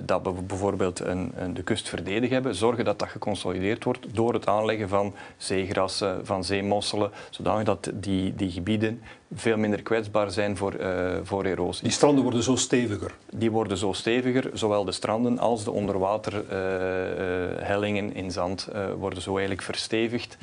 dat 0.04 0.22
we 0.22 0.32
bijvoorbeeld 0.46 1.00
een, 1.00 1.32
een, 1.36 1.54
de 1.54 1.62
kust 1.62 1.88
verdedigd 1.88 2.32
hebben, 2.32 2.54
zorgen 2.54 2.84
dat 2.84 2.98
dat 2.98 3.08
geconsolideerd 3.08 3.84
wordt 3.84 4.14
door 4.14 4.34
het 4.34 4.46
aanleggen 4.46 4.88
van 4.88 5.14
zeegrassen, 5.36 6.26
van 6.26 6.44
zeemosselen, 6.44 7.10
zodat 7.30 7.64
dat 7.64 7.90
die, 7.94 8.34
die 8.34 8.50
gebieden 8.50 9.02
veel 9.34 9.56
minder 9.56 9.82
kwetsbaar 9.82 10.30
zijn 10.30 10.56
voor, 10.56 10.74
uh, 10.80 11.16
voor 11.22 11.44
erosie. 11.44 11.82
Die 11.82 11.92
stranden 11.92 12.22
worden 12.22 12.42
zo 12.42 12.56
steviger? 12.56 13.14
Die 13.32 13.50
worden 13.50 13.76
zo 13.76 13.92
steviger, 13.92 14.50
zowel 14.52 14.84
de 14.84 14.92
stranden 14.92 15.38
als 15.38 15.64
de 15.64 15.70
onderwaterhellingen 15.70 18.14
in 18.14 18.30
zand 18.30 18.68
worden 18.98 19.22
zo 19.22 19.30
eigenlijk 19.30 19.62
verstevigd 19.62 20.36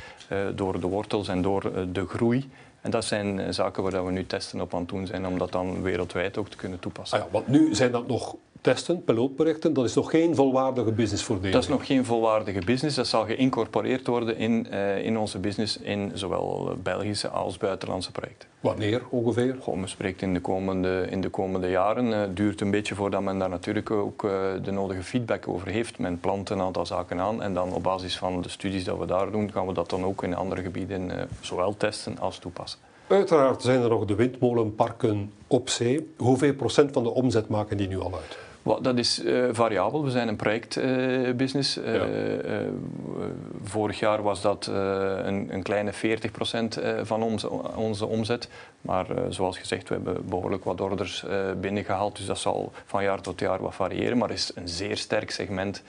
door 0.55 0.79
de 0.79 0.87
wortels 0.87 1.27
en 1.27 1.41
door 1.41 1.71
de 1.91 2.05
groei. 2.07 2.49
En 2.85 2.91
dat 2.91 3.05
zijn 3.05 3.53
zaken 3.53 3.83
waar 3.83 4.05
we 4.05 4.11
nu 4.11 4.25
testen 4.25 4.61
op 4.61 4.73
aan 4.73 4.79
het 4.79 4.89
doen 4.89 5.07
zijn 5.07 5.27
om 5.27 5.37
dat 5.37 5.51
dan 5.51 5.81
wereldwijd 5.81 6.37
ook 6.37 6.49
te 6.49 6.57
kunnen 6.57 6.79
toepassen. 6.79 7.17
Ah 7.17 7.25
ja, 7.25 7.31
want 7.31 7.47
nu 7.47 7.75
zijn 7.75 7.91
dat 7.91 8.07
nog 8.07 8.35
testen, 8.65 9.03
pilootprojecten, 9.03 9.73
dat 9.73 9.85
is 9.85 9.93
nog 9.93 10.09
geen 10.09 10.35
volwaardige 10.35 10.91
business 10.91 11.23
voor? 11.23 11.41
Dat 11.41 11.63
is 11.63 11.69
nog 11.69 11.85
geen 11.85 12.05
volwaardige 12.05 12.59
business. 12.65 12.95
Dat 12.95 13.07
zal 13.07 13.25
geïncorporeerd 13.25 14.07
worden 14.07 14.37
in, 14.37 14.67
uh, 14.71 15.05
in 15.05 15.17
onze 15.17 15.39
business 15.39 15.77
in 15.77 16.11
zowel 16.13 16.75
Belgische 16.83 17.27
als 17.27 17.57
buitenlandse 17.57 18.11
projecten. 18.11 18.49
Wanneer 18.59 19.01
ongeveer? 19.09 19.55
Goh, 19.61 19.75
men 19.75 19.89
spreekt 19.89 20.21
in 20.21 20.33
de 20.33 20.39
komende, 20.39 21.07
in 21.09 21.21
de 21.21 21.29
komende 21.29 21.69
jaren. 21.69 22.05
Het 22.05 22.29
uh, 22.29 22.35
duurt 22.35 22.61
een 22.61 22.71
beetje 22.71 22.95
voordat 22.95 23.21
men 23.21 23.39
daar 23.39 23.49
natuurlijk 23.49 23.91
ook 23.91 24.23
uh, 24.23 24.31
de 24.63 24.71
nodige 24.71 25.03
feedback 25.03 25.47
over 25.47 25.67
heeft. 25.67 25.99
Men 25.99 26.19
plant 26.19 26.49
een 26.49 26.61
aantal 26.61 26.85
zaken 26.85 27.19
aan 27.19 27.41
en 27.41 27.53
dan 27.53 27.73
op 27.73 27.83
basis 27.83 28.17
van 28.17 28.41
de 28.41 28.49
studies 28.49 28.83
dat 28.83 28.97
we 28.97 29.05
daar 29.05 29.31
doen, 29.31 29.51
gaan 29.51 29.67
we 29.67 29.73
dat 29.73 29.89
dan 29.89 30.03
ook 30.03 30.23
in 30.23 30.35
andere 30.35 30.61
gebieden 30.61 31.29
zowel 31.41 31.77
testen 31.77 32.19
als 32.19 32.37
toepassen. 32.37 32.79
Uiteraard 33.07 33.61
zijn 33.61 33.81
er 33.81 33.89
nog 33.89 34.05
de 34.05 34.15
windmolenparken 34.15 35.31
op 35.47 35.69
zee. 35.69 36.13
Hoeveel 36.17 36.53
procent 36.53 36.91
van 36.91 37.03
de 37.03 37.09
omzet 37.09 37.47
maken 37.47 37.77
die 37.77 37.87
nu 37.87 37.99
al 37.99 38.13
uit? 38.13 38.44
Dat 38.81 38.97
is 38.97 39.23
uh, 39.23 39.45
variabel. 39.51 40.03
We 40.03 40.09
zijn 40.09 40.27
een 40.27 40.35
projectbusiness. 40.35 41.77
Uh, 41.77 41.95
ja. 41.95 42.07
uh, 42.07 42.57
vorig 43.63 43.99
jaar 43.99 44.21
was 44.21 44.41
dat 44.41 44.65
een, 44.67 45.53
een, 45.53 45.63
kleine 45.63 45.91
40% 45.93 45.95
van 47.01 47.23
onze, 47.23 47.49
onze 47.75 48.05
omzet. 48.05 48.49
Maar 48.81 49.05
zoals 49.29 49.57
gezegd, 49.57 49.89
we 49.89 49.95
hebben 49.95 50.25
behoorlijk 50.29 50.63
wat 50.63 50.81
orders 50.81 51.25
binnengehaald. 51.61 52.17
Dus 52.17 52.25
dat 52.25 52.37
zal 52.37 52.71
van 52.85 53.03
jaar 53.03 53.21
tot 53.21 53.39
jaar 53.39 53.61
wat 53.61 53.75
variëren. 53.75 54.17
Maar 54.17 54.31
is 54.31 54.51
een 54.55 54.67
zeer 54.67 54.97
sterk 54.97 55.31
segment 55.31 55.83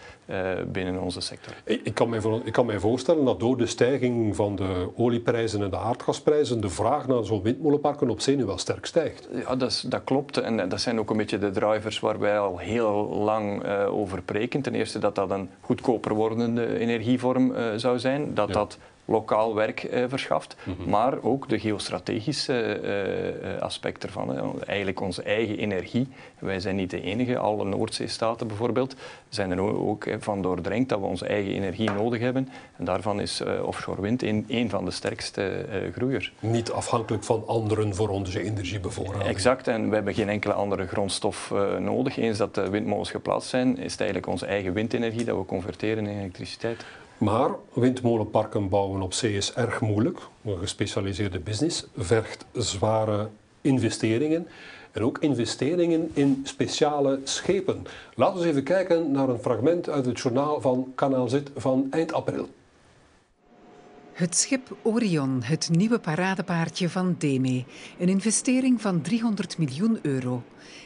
binnen 0.66 1.00
onze 1.00 1.21
sector. 1.21 1.52
Ik 1.64 1.95
kan, 1.95 2.09
mij 2.09 2.21
voor, 2.21 2.40
ik 2.45 2.52
kan 2.52 2.66
mij 2.66 2.78
voorstellen 2.78 3.25
dat 3.25 3.40
door 3.40 3.56
de 3.56 3.66
stijging 3.66 4.37
van 4.37 4.56
de 4.56 4.88
olieprijzen 4.97 5.62
en 5.62 5.71
de 5.71 5.78
aardgasprijzen 5.78 6.61
de 6.61 6.68
vraag 6.68 7.06
naar 7.06 7.25
zo'n 7.25 7.42
windmolenparken 7.42 8.11
op 8.11 8.21
zee 8.21 8.37
nu 8.37 8.45
wel 8.45 8.59
sterk 8.59 8.87
stijgt. 8.87 9.28
Ja, 9.33 9.56
dat, 9.56 9.71
is, 9.71 9.80
dat 9.80 10.04
klopt. 10.04 10.37
En 10.37 10.68
dat 10.68 10.80
zijn 10.80 10.99
ook 10.99 11.11
een 11.11 11.16
beetje 11.16 11.38
de 11.38 11.50
drivers 11.50 12.00
waar 12.00 12.18
wij 12.18 12.38
al 12.38 12.59
heel 12.66 13.08
lang 13.08 13.64
uh, 13.64 13.94
over 13.94 14.23
preken. 14.23 14.62
Ten 14.62 14.75
eerste 14.75 14.99
dat 14.99 15.14
dat 15.14 15.30
een 15.30 15.49
goedkoper 15.61 16.14
wordende 16.14 16.78
energievorm 16.78 17.50
uh, 17.50 17.58
zou 17.76 17.99
zijn. 17.99 18.35
Dat 18.35 18.52
dat 18.52 18.78
lokaal 19.06 19.54
werk 19.54 19.84
eh, 19.84 20.04
verschaft, 20.08 20.56
mhm. 20.64 20.90
maar 20.90 21.22
ook 21.22 21.48
de 21.48 21.58
geostrategische 21.58 22.62
eh, 22.62 23.54
eh, 23.54 23.62
aspect 23.62 24.04
ervan. 24.04 24.28
Hè. 24.28 24.64
Eigenlijk 24.64 25.00
onze 25.00 25.22
eigen 25.22 25.58
energie. 25.58 26.08
Wij 26.38 26.60
zijn 26.60 26.76
niet 26.76 26.90
de 26.90 27.00
enige, 27.00 27.38
alle 27.38 27.64
Noordzeestaten 27.64 28.46
bijvoorbeeld 28.46 28.96
zijn 29.28 29.50
er 29.50 29.60
ook 29.60 30.06
van 30.18 30.42
doordrenkt 30.42 30.88
dat 30.88 30.98
we 30.98 31.04
onze 31.04 31.26
eigen 31.26 31.52
energie 31.52 31.90
nodig 31.90 32.20
hebben. 32.20 32.48
En 32.76 32.84
daarvan 32.84 33.20
is 33.20 33.42
offshore 33.62 34.00
wind 34.00 34.22
een, 34.22 34.44
een 34.48 34.70
van 34.70 34.84
de 34.84 34.90
sterkste 34.90 35.66
groeiers. 35.92 36.32
Niet 36.40 36.70
afhankelijk 36.70 37.25
van 37.25 37.46
anderen 37.46 37.94
voor 37.94 38.08
onze 38.08 38.42
energiebevoorrading. 38.42 39.30
Exact, 39.30 39.68
en 39.68 39.88
we 39.88 39.94
hebben 39.94 40.14
geen 40.14 40.28
enkele 40.28 40.52
andere 40.52 40.86
grondstof 40.86 41.54
nodig. 41.78 42.16
Eens 42.16 42.38
dat 42.38 42.54
de 42.54 42.70
windmolens 42.70 43.10
geplaatst 43.10 43.48
zijn, 43.48 43.78
is 43.78 43.90
het 43.92 44.00
eigenlijk 44.00 44.30
onze 44.30 44.46
eigen 44.46 44.72
windenergie 44.72 45.25
dat 45.25 45.36
we 45.36 45.44
converteren 45.44 46.06
in 46.06 46.18
elektriciteit. 46.18 46.84
Maar 47.18 47.50
windmolenparken 47.73 48.68
bouwen 48.68 49.02
op 49.02 49.12
zee 49.12 49.37
is 49.37 49.52
erg 49.52 49.80
moeilijk. 49.80 50.18
Een 50.44 50.58
gespecialiseerde 50.58 51.38
business 51.38 51.87
vergt 51.96 52.44
zware 52.52 53.28
investeringen. 53.61 54.46
En 54.92 55.02
ook 55.02 55.18
investeringen 55.18 56.11
in 56.14 56.40
speciale 56.44 57.20
schepen. 57.25 57.87
Laten 58.14 58.40
we 58.40 58.49
even 58.49 58.62
kijken 58.62 59.11
naar 59.11 59.28
een 59.28 59.38
fragment 59.38 59.88
uit 59.88 60.06
het 60.06 60.20
journaal 60.20 60.61
van 60.61 60.92
Kanaal 60.94 61.28
Z 61.28 61.40
van 61.56 61.87
eind 61.90 62.12
april. 62.12 62.49
Het 64.12 64.37
schip 64.37 64.76
Orion, 64.82 65.42
het 65.42 65.68
nieuwe 65.73 65.99
paradepaardje 65.99 66.88
van 66.88 67.14
DEME. 67.18 67.64
Een 67.99 68.08
investering 68.08 68.80
van 68.80 69.00
300 69.00 69.58
miljoen 69.58 69.99
euro. 70.02 70.42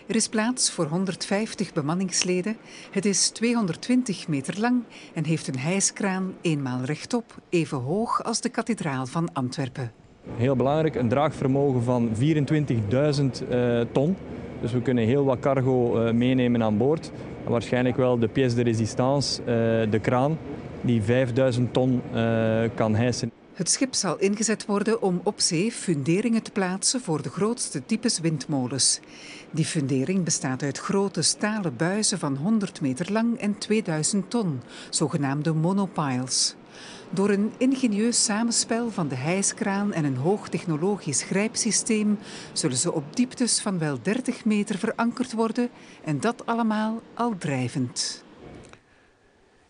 Er 0.06 0.16
is 0.16 0.28
plaats 0.28 0.70
voor 0.70 0.86
150 0.86 1.72
bemanningsleden. 1.72 2.56
Het 2.90 3.04
is 3.04 3.28
220 3.28 4.28
meter 4.28 4.60
lang 4.60 4.82
en 5.14 5.24
heeft 5.24 5.48
een 5.48 5.58
hijskraan 5.58 6.34
eenmaal 6.40 6.84
rechtop, 6.84 7.34
even 7.48 7.78
hoog 7.78 8.22
als 8.24 8.40
de 8.40 8.48
kathedraal 8.48 9.06
van 9.06 9.32
Antwerpen. 9.32 9.92
Heel 10.36 10.56
belangrijk, 10.56 10.94
een 10.94 11.08
draagvermogen 11.08 11.82
van 11.82 12.10
24.000 12.14 13.48
uh, 13.50 13.80
ton. 13.92 14.16
Dus 14.60 14.72
we 14.72 14.82
kunnen 14.82 15.04
heel 15.04 15.24
wat 15.24 15.40
cargo 15.40 16.06
uh, 16.06 16.12
meenemen 16.12 16.62
aan 16.62 16.76
boord. 16.76 17.10
Waarschijnlijk 17.44 17.96
wel 17.96 18.18
de 18.18 18.28
pièce 18.28 18.54
de 18.54 18.62
résistance, 18.62 19.40
uh, 19.40 19.46
de 19.90 19.98
kraan, 20.02 20.38
die 20.80 21.02
5000 21.02 21.72
ton 21.72 22.02
kan 22.74 22.94
hijsen. 22.94 23.30
Het 23.60 23.70
schip 23.70 23.94
zal 23.94 24.18
ingezet 24.18 24.66
worden 24.66 25.02
om 25.02 25.20
op 25.24 25.40
zee 25.40 25.72
funderingen 25.72 26.42
te 26.42 26.50
plaatsen 26.50 27.00
voor 27.00 27.22
de 27.22 27.30
grootste 27.30 27.86
types 27.86 28.18
windmolens. 28.18 29.00
Die 29.50 29.64
fundering 29.64 30.24
bestaat 30.24 30.62
uit 30.62 30.78
grote 30.78 31.22
stalen 31.22 31.76
buizen 31.76 32.18
van 32.18 32.36
100 32.36 32.80
meter 32.80 33.12
lang 33.12 33.38
en 33.38 33.58
2000 33.58 34.30
ton, 34.30 34.60
zogenaamde 34.90 35.52
monopiles. 35.52 36.54
Door 37.10 37.30
een 37.30 37.52
ingenieus 37.58 38.24
samenspel 38.24 38.90
van 38.90 39.08
de 39.08 39.14
hijskraan 39.14 39.92
en 39.92 40.04
een 40.04 40.16
hoogtechnologisch 40.16 41.22
grijpsysteem 41.22 42.18
zullen 42.52 42.76
ze 42.76 42.92
op 42.92 43.16
dieptes 43.16 43.60
van 43.60 43.78
wel 43.78 43.98
30 44.02 44.44
meter 44.44 44.78
verankerd 44.78 45.32
worden 45.32 45.70
en 46.04 46.20
dat 46.20 46.46
allemaal 46.46 47.02
al 47.14 47.34
drijvend. 47.38 48.24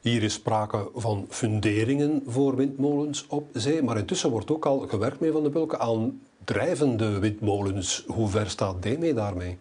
Hier 0.00 0.23
is 0.23 0.33
sprake 0.33 0.90
van 0.95 1.26
funderingen 1.28 2.23
voor 2.26 2.57
windmolens 2.57 3.26
op 3.26 3.49
zee, 3.52 3.83
maar 3.83 3.99
intussen 3.99 4.30
wordt 4.30 4.50
ook 4.50 4.66
al 4.66 4.78
gewerkt 4.78 5.21
mee 5.21 5.33
van 5.33 5.42
de 5.42 5.50
Bulken 5.50 5.80
aan 5.80 6.21
drijvende 6.45 7.19
windmolens. 7.19 8.04
Hoe 8.07 8.28
ver 8.28 8.50
staat 8.50 8.83
DME 8.83 9.14
daarmee? 9.14 9.59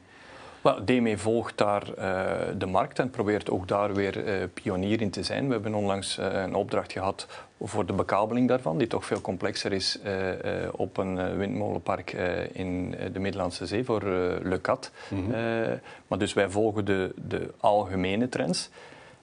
Well, 0.62 0.84
DME 0.86 1.17
volgt 1.17 1.58
daar 1.58 1.84
uh, 1.98 2.31
de 2.58 2.65
markt 2.65 3.00
en 3.00 3.10
probeert 3.10 3.50
ook 3.50 3.67
daar 3.67 3.93
weer 3.93 4.27
uh, 4.27 4.43
pionier 4.53 5.01
in 5.01 5.10
te 5.10 5.24
zijn. 5.24 5.48
We 5.48 5.53
hebben 5.53 5.74
onlangs 5.74 6.19
uh, 6.19 6.25
een 6.31 6.55
opdracht 6.55 6.91
gehad 6.91 7.27
voor 7.62 7.86
de 7.86 7.93
bekabeling 7.93 8.48
daarvan, 8.48 8.77
die 8.77 8.88
toch 8.88 9.05
veel 9.05 9.22
complexer 9.22 9.74
is 9.74 10.00
op 10.72 10.98
een 10.98 11.38
windmolenpark 11.38 12.12
in 12.53 12.96
de 13.13 13.19
Middellandse 13.19 13.65
Zee 13.65 13.84
voor 13.84 14.03
Le 14.43 14.62
Cat. 14.62 14.91
Mm 15.10 15.31
-hmm. 15.31 15.79
maar 16.08 16.17
dus 16.17 16.34
wij 16.34 16.50
volgen 16.50 16.86
de, 16.86 17.13
de 17.27 17.53
algemene 17.58 18.29
trends. 18.29 18.69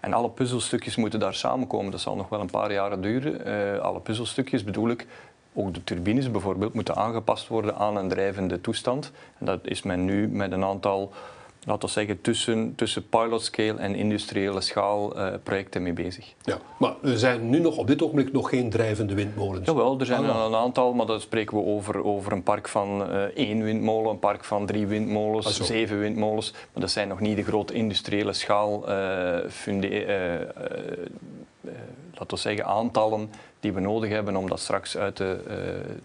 En 0.01 0.13
alle 0.13 0.31
puzzelstukjes 0.31 0.97
moeten 0.97 1.21
daar 1.21 1.35
samenkomen. 1.35 1.91
Dat 1.91 2.01
zal 2.01 2.17
nog 2.17 2.29
wel 2.29 2.41
een 2.41 2.51
paar 2.51 2.73
jaren 2.73 3.01
duren. 3.01 3.49
Uh, 3.49 3.81
alle 3.81 4.01
puzzelstukjes 4.01 4.65
bedoel 4.65 4.89
ik, 4.89 5.07
ook 5.55 5.75
de 5.75 5.85
turbines 5.85 6.31
bijvoorbeeld, 6.31 6.75
moeten 6.75 6.97
aangepast 6.97 7.49
worden 7.49 7.77
aan 7.77 7.97
een 7.97 8.09
drijvende 8.09 8.61
toestand. 8.61 9.13
En 9.39 9.47
dat 9.47 9.61
is 9.63 9.83
men 9.83 10.05
nu 10.05 10.29
met 10.29 10.53
een 10.53 10.65
aantal 10.65 11.13
laten 11.67 11.89
we 11.89 11.95
zeggen, 11.95 12.21
tussen, 12.21 12.75
tussen 12.75 13.09
pilotscale 13.09 13.79
en 13.79 13.95
industriële 13.95 14.61
schaal 14.61 15.17
uh, 15.17 15.35
projecten 15.43 15.83
mee 15.83 15.93
bezig. 15.93 16.35
Ja, 16.43 16.59
maar 16.79 16.95
er 17.03 17.19
zijn 17.19 17.51
nu 17.51 17.59
nog 17.59 17.77
op 17.77 17.87
dit 17.87 18.03
ogenblik 18.03 18.33
nog 18.33 18.49
geen 18.49 18.71
drijvende 18.71 19.15
windmolens? 19.15 19.67
Jawel, 19.67 20.01
er 20.01 20.07
zijn 20.07 20.25
ah, 20.25 20.45
een 20.47 20.55
aantal, 20.55 20.93
maar 20.93 21.07
dan 21.07 21.21
spreken 21.21 21.57
we 21.57 21.65
over, 21.65 22.05
over 22.05 22.33
een 22.33 22.43
park 22.43 22.69
van 22.69 23.11
uh, 23.11 23.23
één 23.23 23.63
windmolen, 23.63 24.11
een 24.11 24.19
park 24.19 24.45
van 24.45 24.67
drie 24.67 24.87
windmolens, 24.87 25.61
ah, 25.61 25.67
zeven 25.67 25.99
windmolens. 25.99 26.53
Maar 26.53 26.83
dat 26.83 26.91
zijn 26.91 27.09
nog 27.09 27.21
niet 27.21 27.37
de 27.37 27.45
grote 27.45 27.73
industriële 27.73 28.33
schaal, 28.33 28.91
uh, 28.91 29.37
funde, 29.49 29.89
laten 32.13 32.37
we 32.37 32.37
zeggen, 32.37 32.65
aantallen 32.65 33.31
die 33.61 33.73
we 33.73 33.81
nodig 33.81 34.11
hebben 34.11 34.37
om 34.37 34.49
dat 34.49 34.61
straks 34.61 34.97
uit 34.97 35.17
te, 35.17 35.41
uh, 35.49 35.55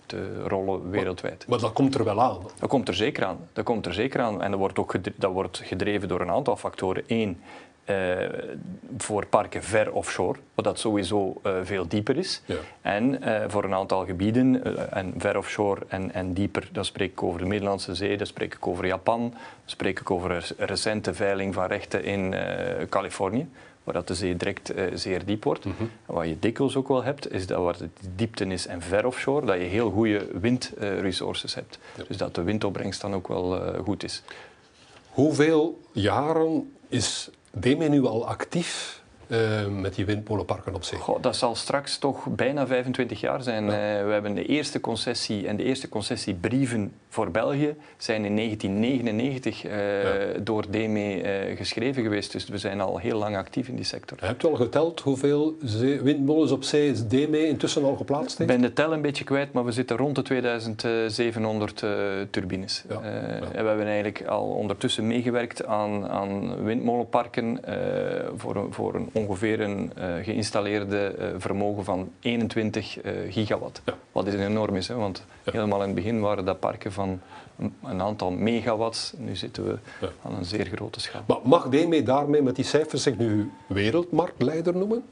te 0.05 0.43
rollen 0.47 0.89
wereldwijd. 0.89 1.37
Maar, 1.37 1.49
maar, 1.49 1.59
dat 1.59 1.73
komt 1.73 1.95
er 1.95 2.03
wel 2.03 2.21
aan? 2.21 2.37
Dat 2.59 2.69
komt 2.69 2.87
er 2.87 2.93
zeker 2.93 3.25
aan. 3.25 3.37
Dat 3.53 3.65
komt 3.65 3.85
er 3.85 3.93
zeker 3.93 4.21
aan. 4.21 4.41
En 4.41 4.51
dat 4.51 4.59
wordt 4.59 4.79
ook 4.79 4.91
gedreven, 4.91 5.19
dat 5.19 5.31
wordt 5.31 5.61
gedreven 5.63 6.07
door 6.07 6.21
een 6.21 6.31
aantal 6.31 6.57
factoren. 6.57 7.03
Eén, 7.07 7.41
uh, 7.85 8.15
voor 8.97 9.25
parken 9.25 9.63
ver 9.63 9.91
offshore, 9.91 10.39
wat 10.53 10.65
dat 10.65 10.79
sowieso 10.79 11.41
uh, 11.45 11.53
veel 11.63 11.87
dieper 11.87 12.17
is. 12.17 12.41
Ja. 12.45 12.55
En 12.81 13.21
voor 13.47 13.63
een 13.63 13.73
aantal 13.73 14.05
gebieden, 14.05 14.63
en 14.91 15.13
ver 15.17 15.37
offshore 15.37 15.81
en, 15.87 16.13
en 16.13 16.33
dieper, 16.33 16.69
dan 16.71 16.85
spreek 16.85 17.11
ik 17.11 17.23
over 17.23 17.39
de 17.39 17.45
Middellandse 17.45 17.95
Zee, 17.95 18.17
dan 18.17 18.27
spreek 18.27 18.53
ik 18.53 18.67
over 18.67 18.85
Japan, 18.85 19.19
dan 19.19 19.39
spreek 19.65 19.99
ik 19.99 20.11
over 20.11 20.31
een 20.31 20.65
recente 20.65 21.13
veiling 21.13 21.53
van 21.53 21.65
rechten 21.65 22.03
in 22.03 22.35
Californië 22.89 23.47
waar 23.83 23.93
dat 23.93 24.07
de 24.07 24.15
zee 24.15 24.35
direct 24.35 24.75
uh, 24.75 24.83
zeer 24.93 25.25
diep 25.25 25.43
wordt. 25.43 25.65
Mm 25.65 25.73
-hmm. 25.77 25.89
Wat 26.05 26.27
je 26.27 26.39
dikwijls 26.39 26.75
ook 26.75 26.87
wel 26.87 27.03
hebt, 27.03 27.31
is 27.31 27.47
dat 27.47 27.63
waar 27.63 27.77
de 27.77 27.89
diepte 28.15 28.45
is 28.45 28.67
en 28.67 28.81
ver 28.81 29.05
offshore, 29.05 29.45
dat 29.45 29.57
je 29.57 29.63
heel 29.63 29.91
goede 29.91 30.27
windresources 30.39 31.55
hebt. 31.55 31.79
Ja. 31.97 32.03
Dus 32.07 32.17
dat 32.17 32.35
de 32.35 32.43
windopbrengst 32.43 33.01
dan 33.01 33.13
ook 33.13 33.27
wel 33.27 33.57
uh, 33.57 33.79
goed 33.79 34.03
is. 34.03 34.23
Hoeveel 35.09 35.79
jaren 35.91 36.73
is 36.87 37.29
DEME 37.51 37.87
nu 37.87 38.05
al 38.05 38.27
actief 38.27 39.00
uh, 39.31 39.67
met 39.67 39.95
die 39.95 40.05
windmolenparken 40.05 40.75
op 40.75 40.83
zich? 40.83 40.99
Goh, 40.99 41.21
dat 41.21 41.35
zal 41.35 41.55
straks 41.55 41.97
toch 41.97 42.25
bijna 42.25 42.67
25 42.67 43.19
jaar 43.19 43.43
zijn. 43.43 43.65
Ja. 43.65 43.99
Uh, 43.99 44.05
we 44.05 44.11
hebben 44.11 44.33
de 44.33 44.45
eerste 44.45 44.79
concessie 44.79 45.47
en 45.47 45.55
de 45.55 45.63
eerste 45.63 45.89
concessiebrieven 45.89 46.91
voor 47.09 47.31
België 47.31 47.75
zijn 47.97 48.25
in 48.25 48.35
1999 48.35 49.65
uh, 49.65 50.03
ja. 50.03 50.39
door 50.39 50.65
DME 50.69 51.53
geschreven 51.55 52.03
geweest. 52.03 52.31
Dus 52.31 52.47
we 52.47 52.57
zijn 52.57 52.81
al 52.81 52.97
heel 52.97 53.17
lang 53.17 53.35
actief 53.37 53.67
in 53.67 53.75
die 53.75 53.85
sector. 53.85 54.17
Hebt 54.21 54.43
u 54.43 54.47
al 54.47 54.55
geteld 54.55 54.99
hoeveel 54.99 55.55
windmolens 56.03 56.51
op 56.51 56.63
zee 56.63 56.89
is 56.89 57.07
DME 57.07 57.47
intussen 57.47 57.83
al 57.83 57.95
geplaatst 57.95 58.39
Ik 58.39 58.47
ben 58.47 58.61
de 58.61 58.73
tel 58.73 58.93
een 58.93 59.01
beetje 59.01 59.23
kwijt, 59.23 59.53
maar 59.53 59.65
we 59.65 59.71
zitten 59.71 59.97
rond 59.97 60.15
de 60.15 60.21
2700 60.21 61.83
turbines. 62.29 62.83
Ja. 62.89 63.01
En 63.01 63.63
we 63.63 63.67
hebben 63.67 63.85
eigenlijk 63.85 64.25
al 64.25 64.45
ondertussen 64.49 65.07
meegewerkt 65.07 65.65
aan, 65.65 66.07
aan 66.07 66.63
windmolenparken 66.63 67.59
voor, 68.35 68.67
voor 68.69 68.95
een 68.95 69.09
ongeveer 69.27 69.61
een 69.61 69.91
uh, 69.97 70.05
geïnstalleerde 70.23 71.15
uh, 71.19 71.25
vermogen 71.37 71.83
van 71.83 72.11
21 72.19 73.03
uh, 73.03 73.25
eh, 73.25 73.33
gigawatt. 73.33 73.81
Ja. 73.85 73.93
Wat 74.11 74.27
is 74.27 74.33
enorm 74.33 74.75
is, 74.75 74.87
hè? 74.87 74.95
want 74.95 75.25
ja. 75.43 75.51
helemaal 75.51 75.79
in 75.79 75.85
het 75.85 75.95
begin 75.95 76.19
waren 76.19 76.45
dat 76.45 76.59
parken 76.59 76.91
van 76.91 77.19
een, 77.57 77.73
een 77.83 78.01
aantal 78.01 78.31
megawatts. 78.31 79.13
Nu 79.17 79.35
zitten 79.35 79.65
we 79.65 79.77
ja. 80.01 80.07
aan 80.23 80.35
een 80.35 80.45
zeer 80.45 80.65
grote 80.65 80.99
schaal. 80.99 81.23
Maar 81.27 81.39
mag 81.43 81.69
DME 81.69 82.03
daarmee 82.03 82.41
met 82.41 82.55
die 82.55 82.65
cijfers 82.65 83.03
zich 83.03 83.17
nu 83.17 83.51
wereldmarktleider 83.67 84.77
noemen? 84.77 85.03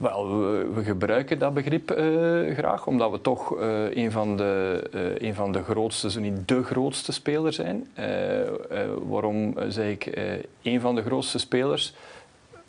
Wel, 0.00 0.38
we, 0.38 0.70
we, 0.74 0.84
gebruiken 0.84 1.38
dat 1.38 1.54
begrip 1.54 1.90
uh, 1.90 2.54
graag, 2.56 2.86
omdat 2.86 3.10
we 3.10 3.20
toch 3.20 3.60
uh, 3.60 3.96
een, 3.96 4.10
van 4.10 4.36
de, 4.36 4.82
uh, 4.94 5.28
een 5.28 5.34
van 5.34 5.52
de 5.52 5.62
grootste, 5.62 6.10
zo 6.10 6.20
niet 6.20 6.48
de 6.48 6.62
grootste 6.62 7.12
speler 7.12 7.52
zijn. 7.52 7.88
waarom 9.08 9.54
zeg 9.68 9.90
ik 9.90 10.10
een 10.62 10.80
van 10.80 10.94
de 10.94 11.02
grootste 11.02 11.38
spelers? 11.38 11.94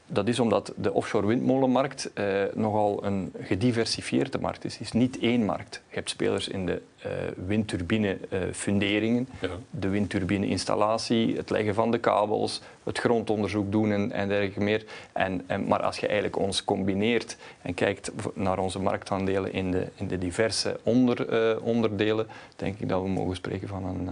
Dat 0.08 0.28
is 0.28 0.40
omdat 0.40 0.74
de 0.76 0.94
offshore 0.94 1.28
windmolenmarkt 1.28 2.14
eh, 2.14 2.26
nogal 2.54 3.06
een 3.06 3.34
gediversifieerde 3.40 4.40
markt 4.40 4.66
is. 4.66 4.74
Het 4.74 4.82
is 4.82 4.92
niet 4.92 5.20
één 5.20 5.46
markt. 5.46 5.82
Je 5.90 5.96
hebt 5.96 6.10
spelers 6.10 6.48
in 6.48 6.66
de 6.66 6.82
windturbine-funderingen, 7.36 9.28
de 9.70 9.90
windturbine-installatie, 9.90 11.36
het 11.36 11.50
leggen 11.50 11.74
van 11.74 11.92
de 11.92 11.98
kabels, 11.98 12.62
het 12.84 12.98
grondonderzoek 12.98 13.72
doen 13.72 13.92
en, 13.92 14.12
en 14.12 14.28
dergelijke 14.28 14.60
meer. 14.60 14.86
En, 15.12 15.44
en, 15.46 15.68
maar 15.68 15.82
als 15.82 15.98
je 15.98 16.08
eigenlijk 16.08 16.38
ons 16.38 16.64
combineert 16.64 17.38
en 17.62 17.74
kijkt 17.74 18.12
naar 18.34 18.60
onze 18.60 18.80
marktaandelen 18.80 19.54
in 19.54 19.72
de, 19.72 19.88
in 19.96 20.08
de 20.08 20.18
diverse 20.18 20.80
onder, 20.84 21.62
onderdelen, 21.62 22.28
denk 22.56 22.80
ik 22.80 22.90
dat 22.90 23.02
we 23.02 23.10
mogen 23.10 23.36
spreken 23.36 23.68
van 23.68 23.86
een 23.86 24.10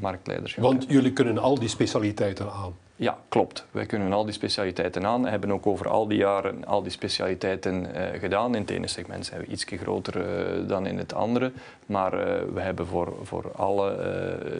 marktleiderschap. 0.00 0.64
Want 0.64 0.84
jullie 0.88 1.12
kunnen 1.12 1.38
al 1.38 1.58
die 1.58 1.68
specialiteiten 1.68 2.52
aan. 2.52 2.74
Ja, 2.96 3.18
klopt. 3.28 3.66
Wij 3.70 3.86
kunnen 3.86 4.12
al 4.12 4.24
die 4.24 4.32
specialiteiten 4.32 5.06
aan. 5.06 5.22
We 5.22 5.28
hebben 5.28 5.52
ook 5.52 5.66
over 5.66 5.88
al 5.88 6.08
die 6.08 6.18
jaren 6.18 6.64
al 6.64 6.82
die 6.82 6.92
specialiteiten 6.92 7.86
uh, 7.86 8.20
gedaan. 8.20 8.54
In 8.54 8.60
het 8.60 8.70
ene 8.70 8.86
segment 8.86 9.26
zijn 9.26 9.40
we 9.40 9.46
iets 9.46 9.64
groter 9.64 10.16
uh, 10.16 10.68
dan 10.68 10.86
in 10.86 10.98
het 10.98 11.14
andere. 11.14 11.52
Maar 11.86 12.14
uh, 12.14 12.42
we 12.54 12.60
hebben 12.60 12.86
voor, 12.86 13.12
voor 13.22 13.52
alle 13.56 13.96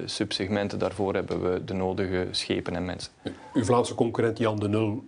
subsegmenten 0.04 0.78
daarvoor 0.78 1.14
hebben 1.14 1.52
we 1.52 1.64
de 1.64 1.74
nodige 1.74 2.28
schepen 2.30 2.76
en 2.76 2.84
mensen. 2.84 3.12
Uw 3.52 3.64
Vlaamse 3.64 3.94
concurrent 3.94 4.38
Jan 4.38 4.58
de 4.58 4.68
Nul 4.68 5.04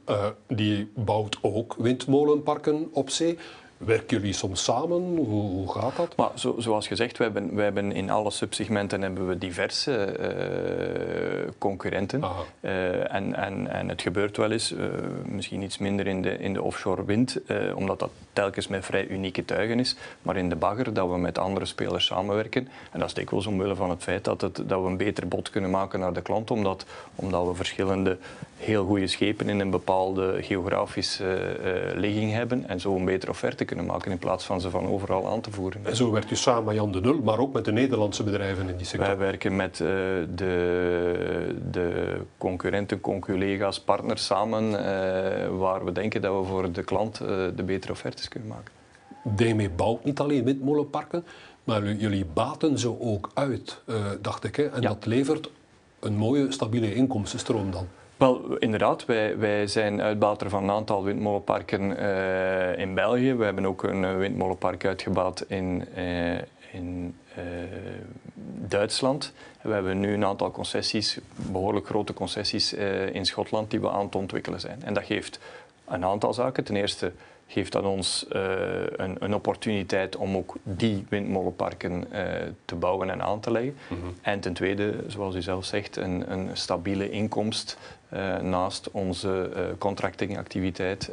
die 0.46 0.90
bouwt 0.94 1.38
ook 1.40 1.74
windmolenparken 1.78 2.88
op 2.92 3.10
zee. 3.10 3.38
Werken 3.76 4.16
jullie 4.16 4.32
soms 4.32 4.64
samen? 4.64 5.16
Hoe, 5.16 5.26
hoe 5.26 5.72
gaat 5.72 5.96
dat? 5.96 6.16
Maar 6.16 6.30
zo, 6.34 6.54
zoals 6.58 6.86
gezegd, 6.86 7.18
we 7.18 7.24
hebben, 7.24 7.56
hebben 7.56 7.92
in 7.92 8.10
alle 8.10 8.30
subsegmenten 8.30 9.02
hebben 9.02 9.28
we 9.28 9.38
diverse 9.38 10.16
uh, 10.20 11.50
concurrenten. 11.58 12.22
Uh, 12.60 13.14
en, 13.14 13.34
en, 13.34 13.70
en 13.70 13.88
het 13.88 14.02
gebeurt 14.02 14.36
wel 14.36 14.50
eens, 14.50 14.72
uh, 14.72 14.84
misschien 15.24 15.62
iets 15.62 15.78
minder 15.78 16.06
in 16.06 16.22
de, 16.22 16.38
in 16.38 16.52
de 16.52 16.62
offshore 16.62 17.04
wind, 17.04 17.40
omdat 17.74 17.98
dat 17.98 18.10
telkens 18.32 18.68
met 18.68 18.84
vrij 18.84 19.06
unieke 19.06 19.44
tuigen 19.44 19.78
is. 19.78 19.96
Maar 20.22 20.36
in 20.36 20.48
de 20.48 20.56
bagger, 20.56 20.94
dat 20.94 21.08
we 21.08 21.18
met 21.18 21.38
andere 21.38 21.66
spelers 21.66 22.06
samenwerken. 22.06 22.68
En 22.92 22.98
dat 22.98 23.08
is 23.08 23.14
dikwijls 23.14 23.46
omwille 23.46 23.74
van 23.74 23.90
het 23.90 24.02
feit 24.02 24.24
dat, 24.24 24.40
het, 24.40 24.56
dat 24.66 24.82
we 24.82 24.88
een 24.88 24.96
beter 24.96 25.28
bod 25.28 25.50
kunnen 25.50 25.70
maken 25.70 26.00
naar 26.00 26.12
de 26.12 26.22
klant, 26.22 26.50
omdat, 26.50 26.84
omdat 27.14 27.46
we 27.46 27.54
verschillende 27.54 28.18
heel 28.56 28.84
goede 28.84 29.06
schepen 29.06 29.48
in 29.48 29.60
een 29.60 29.70
bepaalde 29.70 30.42
geografische 30.42 31.56
ligging 31.94 32.32
hebben 32.32 32.68
en 32.68 32.80
zo 32.80 32.96
een 32.96 33.04
betere 33.04 33.30
offerte 33.30 33.64
kunnen 33.66 33.86
maken 33.86 34.10
in 34.10 34.18
plaats 34.18 34.44
van 34.44 34.60
ze 34.60 34.70
van 34.70 34.86
overal 34.86 35.28
aan 35.28 35.40
te 35.40 35.50
voeren. 35.50 35.80
En 35.86 35.96
zo 35.96 36.10
werkt 36.10 36.30
u 36.30 36.36
samen 36.36 36.64
met 36.64 36.74
Jan 36.74 36.92
de 36.92 37.00
Nul, 37.00 37.20
maar 37.22 37.38
ook 37.38 37.52
met 37.52 37.64
de 37.64 37.72
Nederlandse 37.72 38.22
bedrijven 38.22 38.68
in 38.68 38.76
die 38.76 38.86
sector? 38.86 39.06
Wij 39.06 39.16
werken 39.16 39.56
met 39.56 39.80
uh, 39.80 39.88
de, 40.34 41.56
de 41.70 42.16
concurrenten, 42.38 43.00
conculega's, 43.00 43.80
partners 43.80 44.26
samen, 44.26 44.64
uh, 44.64 44.76
waar 45.58 45.84
we 45.84 45.92
denken 45.92 46.20
dat 46.20 46.40
we 46.40 46.44
voor 46.46 46.72
de 46.72 46.82
klant 46.82 47.20
uh, 47.20 47.28
de 47.56 47.62
betere 47.62 47.92
offertes 47.92 48.28
kunnen 48.28 48.48
maken. 48.48 48.72
DME 49.22 49.70
bouwt 49.70 50.04
niet 50.04 50.20
alleen 50.20 50.44
windmolenparken, 50.44 51.24
maar 51.64 51.92
jullie 51.92 52.24
baten 52.24 52.78
ze 52.78 53.00
ook 53.00 53.30
uit, 53.34 53.82
dacht 54.20 54.44
ik. 54.44 54.56
Hè? 54.56 54.64
En 54.64 54.82
ja. 54.82 54.88
dat 54.88 55.06
levert 55.06 55.50
een 56.00 56.16
mooie, 56.16 56.52
stabiele 56.52 56.94
inkomstenstroom 56.94 57.70
dan. 57.70 57.86
Wel, 58.16 58.56
inderdaad. 58.56 59.04
Wij, 59.04 59.38
wij 59.38 59.66
zijn 59.66 60.02
uitbater 60.02 60.50
van 60.50 60.62
een 60.62 60.70
aantal 60.70 61.04
windmolenparken 61.04 62.00
uh, 62.00 62.78
in 62.78 62.94
België. 62.94 63.34
We 63.34 63.44
hebben 63.44 63.66
ook 63.66 63.82
een 63.82 64.18
windmolenpark 64.18 64.84
uitgebouwd 64.84 65.44
in, 65.48 65.88
uh, 65.96 66.38
in 66.72 67.16
Duitsland. 68.68 69.32
We 69.60 69.72
hebben 69.72 70.00
nu 70.00 70.14
een 70.14 70.24
aantal 70.24 70.50
concessies, 70.50 71.18
behoorlijk 71.34 71.86
grote 71.86 72.14
concessies 72.14 72.72
in 73.12 73.26
Schotland, 73.26 73.70
die 73.70 73.80
we 73.80 73.90
aan 73.90 74.04
het 74.04 74.14
ontwikkelen 74.14 74.60
zijn. 74.60 74.82
En 74.82 74.94
dat 74.94 75.04
geeft 75.04 75.38
een 75.88 76.04
aantal 76.04 76.34
zaken. 76.34 76.64
Ten 76.64 76.76
eerste 76.76 77.12
geeft 77.46 77.72
dat 77.72 77.84
ons 77.84 78.26
uh, 78.32 78.42
een, 78.96 79.16
een, 79.18 79.34
opportuniteit 79.34 80.16
om 80.16 80.36
ook 80.36 80.54
die 80.62 81.06
windmolenparken 81.08 82.04
uh, 82.12 82.22
te 82.64 82.74
bouwen 82.74 83.10
en 83.10 83.22
aan 83.22 83.40
te 83.40 83.50
leggen. 83.50 83.76
Mm 83.88 84.00
-hmm. 84.00 84.14
En 84.22 84.40
ten 84.40 84.52
tweede, 84.52 84.94
zoals 85.06 85.34
u 85.34 85.42
zelf 85.42 85.64
zegt, 85.64 85.96
een, 85.96 86.32
een 86.32 86.48
stabiele 86.52 87.10
inkomst 87.10 87.78
uh, 88.12 88.36
naast 88.38 88.90
onze 88.90 89.50
contractingactiviteit, 89.78 91.12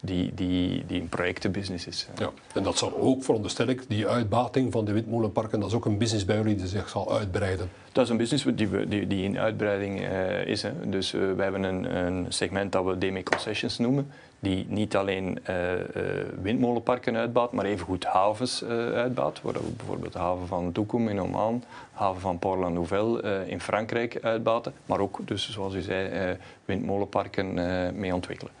die, 0.00 0.34
die, 0.34 0.84
die 0.86 1.00
een 1.00 1.08
projectenbusiness 1.08 1.86
is. 1.86 2.08
Ja, 2.18 2.30
en 2.54 2.62
dat 2.62 2.78
zal 2.78 2.96
ook, 2.96 3.24
veronderstel 3.24 3.66
ik, 3.66 3.84
die 3.88 4.06
uitbating 4.06 4.72
van 4.72 4.84
de 4.84 4.92
windmolenparken, 4.92 5.60
dat 5.60 5.68
is 5.68 5.74
ook 5.74 5.84
een 5.84 5.98
business 5.98 6.24
bij 6.24 6.36
jullie 6.36 6.54
die 6.54 6.66
zich 6.66 6.88
zal 6.88 7.12
uitbreiden. 7.18 7.70
Dat 7.92 8.04
is 8.04 8.10
een 8.10 8.16
business 8.16 8.44
die, 8.54 8.88
die, 8.88 9.06
die 9.06 9.24
in 9.24 9.38
uitbreiding 9.38 10.00
is. 10.46 10.62
Hè. 10.62 10.88
Dus 10.88 11.10
we 11.10 11.34
hebben 11.38 11.62
een, 11.62 11.96
een 11.96 12.26
segment 12.28 12.72
dat 12.72 12.84
we 12.84 12.98
DME 12.98 13.22
Concessions 13.22 13.78
noemen 13.78 14.10
die 14.42 14.66
niet 14.68 14.96
alleen 14.96 15.38
uh, 15.48 15.72
uh, 15.72 15.82
windmolenparken 16.42 17.16
uitbouwt, 17.16 17.52
maar 17.52 17.64
evengoed 17.64 18.04
havens 18.04 18.62
uh, 18.62 18.68
uitbouwt. 18.92 19.42
Waar 19.42 19.52
we 19.52 19.70
bijvoorbeeld 19.76 20.12
de 20.12 20.18
haven 20.18 20.46
van 20.46 20.72
Duqm 20.72 21.08
in 21.08 21.20
Oman, 21.20 21.64
haven 21.92 22.20
van 22.20 22.38
Port-la-Nouvelle 22.38 23.44
in 23.46 23.60
Frankrijk 23.60 24.18
uitbaten, 24.22 24.72
maar 24.86 25.00
ook, 25.00 25.18
dus, 25.24 25.50
zoals 25.50 25.74
u 25.74 25.80
zei, 25.80 26.36
windmolenparken 26.64 27.54
mee 27.98 28.14
ontwikkelen. 28.14 28.52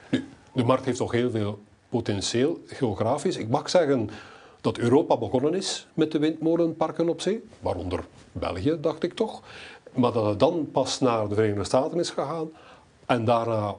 De 0.52 0.64
markt 0.64 0.84
heeft 0.84 0.98
toch 0.98 1.12
heel 1.12 1.30
veel 1.30 1.62
potentieel 1.88 2.58
geografisch. 2.66 3.36
Ik 3.36 3.48
mag 3.48 3.70
zeggen 3.70 4.10
dat 4.60 4.78
Europa 4.78 5.16
begonnen 5.16 5.54
is 5.54 5.86
met 5.94 6.12
de 6.12 6.18
windmolenparken 6.18 7.08
op 7.08 7.20
zee, 7.20 7.44
waaronder 7.60 8.04
België, 8.32 8.76
dacht 8.80 9.02
ik 9.02 9.14
toch. 9.14 9.42
Maar 9.94 10.12
dat 10.12 10.26
het 10.26 10.38
dan 10.38 10.68
pas 10.72 11.00
naar 11.00 11.28
de 11.28 11.34
Verenigde 11.34 11.64
Staten 11.64 11.98
is 11.98 12.10
gegaan 12.10 12.50
en 13.06 13.24
daarna 13.24 13.74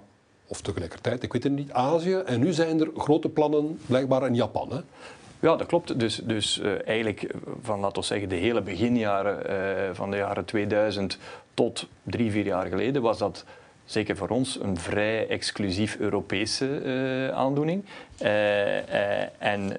of 0.48 0.62
tegelijkertijd, 0.62 1.24
ik 1.24 1.34
weet 1.34 1.44
het 1.44 1.52
niet, 1.52 1.72
Azië. 1.72 2.16
En 2.16 2.40
nu 2.40 2.54
zijn 2.54 2.80
er 2.80 2.90
grote 2.98 3.30
plannen 3.30 3.80
blijkbaar 3.86 4.26
in 4.26 4.36
Japan. 4.36 4.72
Hè? 4.72 4.80
Ja, 5.40 5.56
dat 5.56 5.68
klopt. 5.68 6.00
Dus, 6.00 6.16
dus 6.16 6.60
uh, 6.60 6.88
eigenlijk 6.88 7.34
van, 7.62 7.80
laten 7.80 8.02
we 8.02 8.08
zeggen, 8.08 8.30
de 8.30 8.36
hele 8.36 8.62
beginjaren 8.62 9.52
uh, 9.90 9.96
van 9.96 10.12
de 10.12 10.18
jaren 10.18 10.46
2000 10.46 11.18
tot 11.54 11.88
drie, 12.04 12.32
vier 12.32 12.46
jaar 12.46 12.68
geleden 12.68 13.02
was 13.02 13.18
dat 13.18 13.46
zeker 13.86 14.16
voor 14.16 14.30
ons 14.30 14.60
een 14.62 14.78
vrij 14.78 15.28
exclusief 15.28 15.98
Europese 16.00 17.32
aandoening. 17.34 17.86
en 19.38 19.78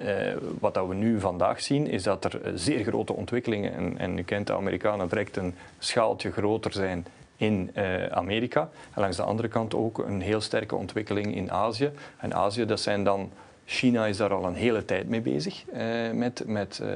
wat 0.59 0.73
dat 0.73 0.87
we 0.87 0.93
nu 0.93 1.19
vandaag 1.19 1.61
zien, 1.61 1.87
is 1.87 2.03
dat 2.03 2.25
er 2.25 2.41
zeer 2.55 2.83
grote 2.83 3.13
ontwikkelingen, 3.13 3.73
en, 3.73 3.97
en 3.97 4.17
u 4.17 4.23
kent 4.23 4.47
de 4.47 4.53
Amerikanen 4.53 5.09
direct 5.09 5.37
een 5.37 5.55
schaaltje 5.79 6.31
groter 6.31 6.71
zijn 6.71 7.05
in 7.37 7.71
uh, 7.75 8.05
Amerika. 8.05 8.69
En 8.93 9.01
langs 9.01 9.17
de 9.17 9.23
andere 9.23 9.47
kant 9.47 9.75
ook 9.75 9.97
een 9.97 10.21
heel 10.21 10.41
sterke 10.41 10.75
ontwikkeling 10.75 11.35
in 11.35 11.51
Azië. 11.51 11.91
En 12.17 12.33
Azië, 12.33 12.65
dat 12.65 12.79
zijn 12.79 13.03
dan... 13.03 13.31
China 13.67 14.05
is 14.05 14.17
daar 14.17 14.33
al 14.33 14.45
een 14.45 14.55
hele 14.55 14.85
tijd 14.85 15.09
mee 15.09 15.21
bezig 15.21 15.63
uh, 15.73 15.79
met, 16.13 16.43
met 16.45 16.79
uh, 16.81 16.87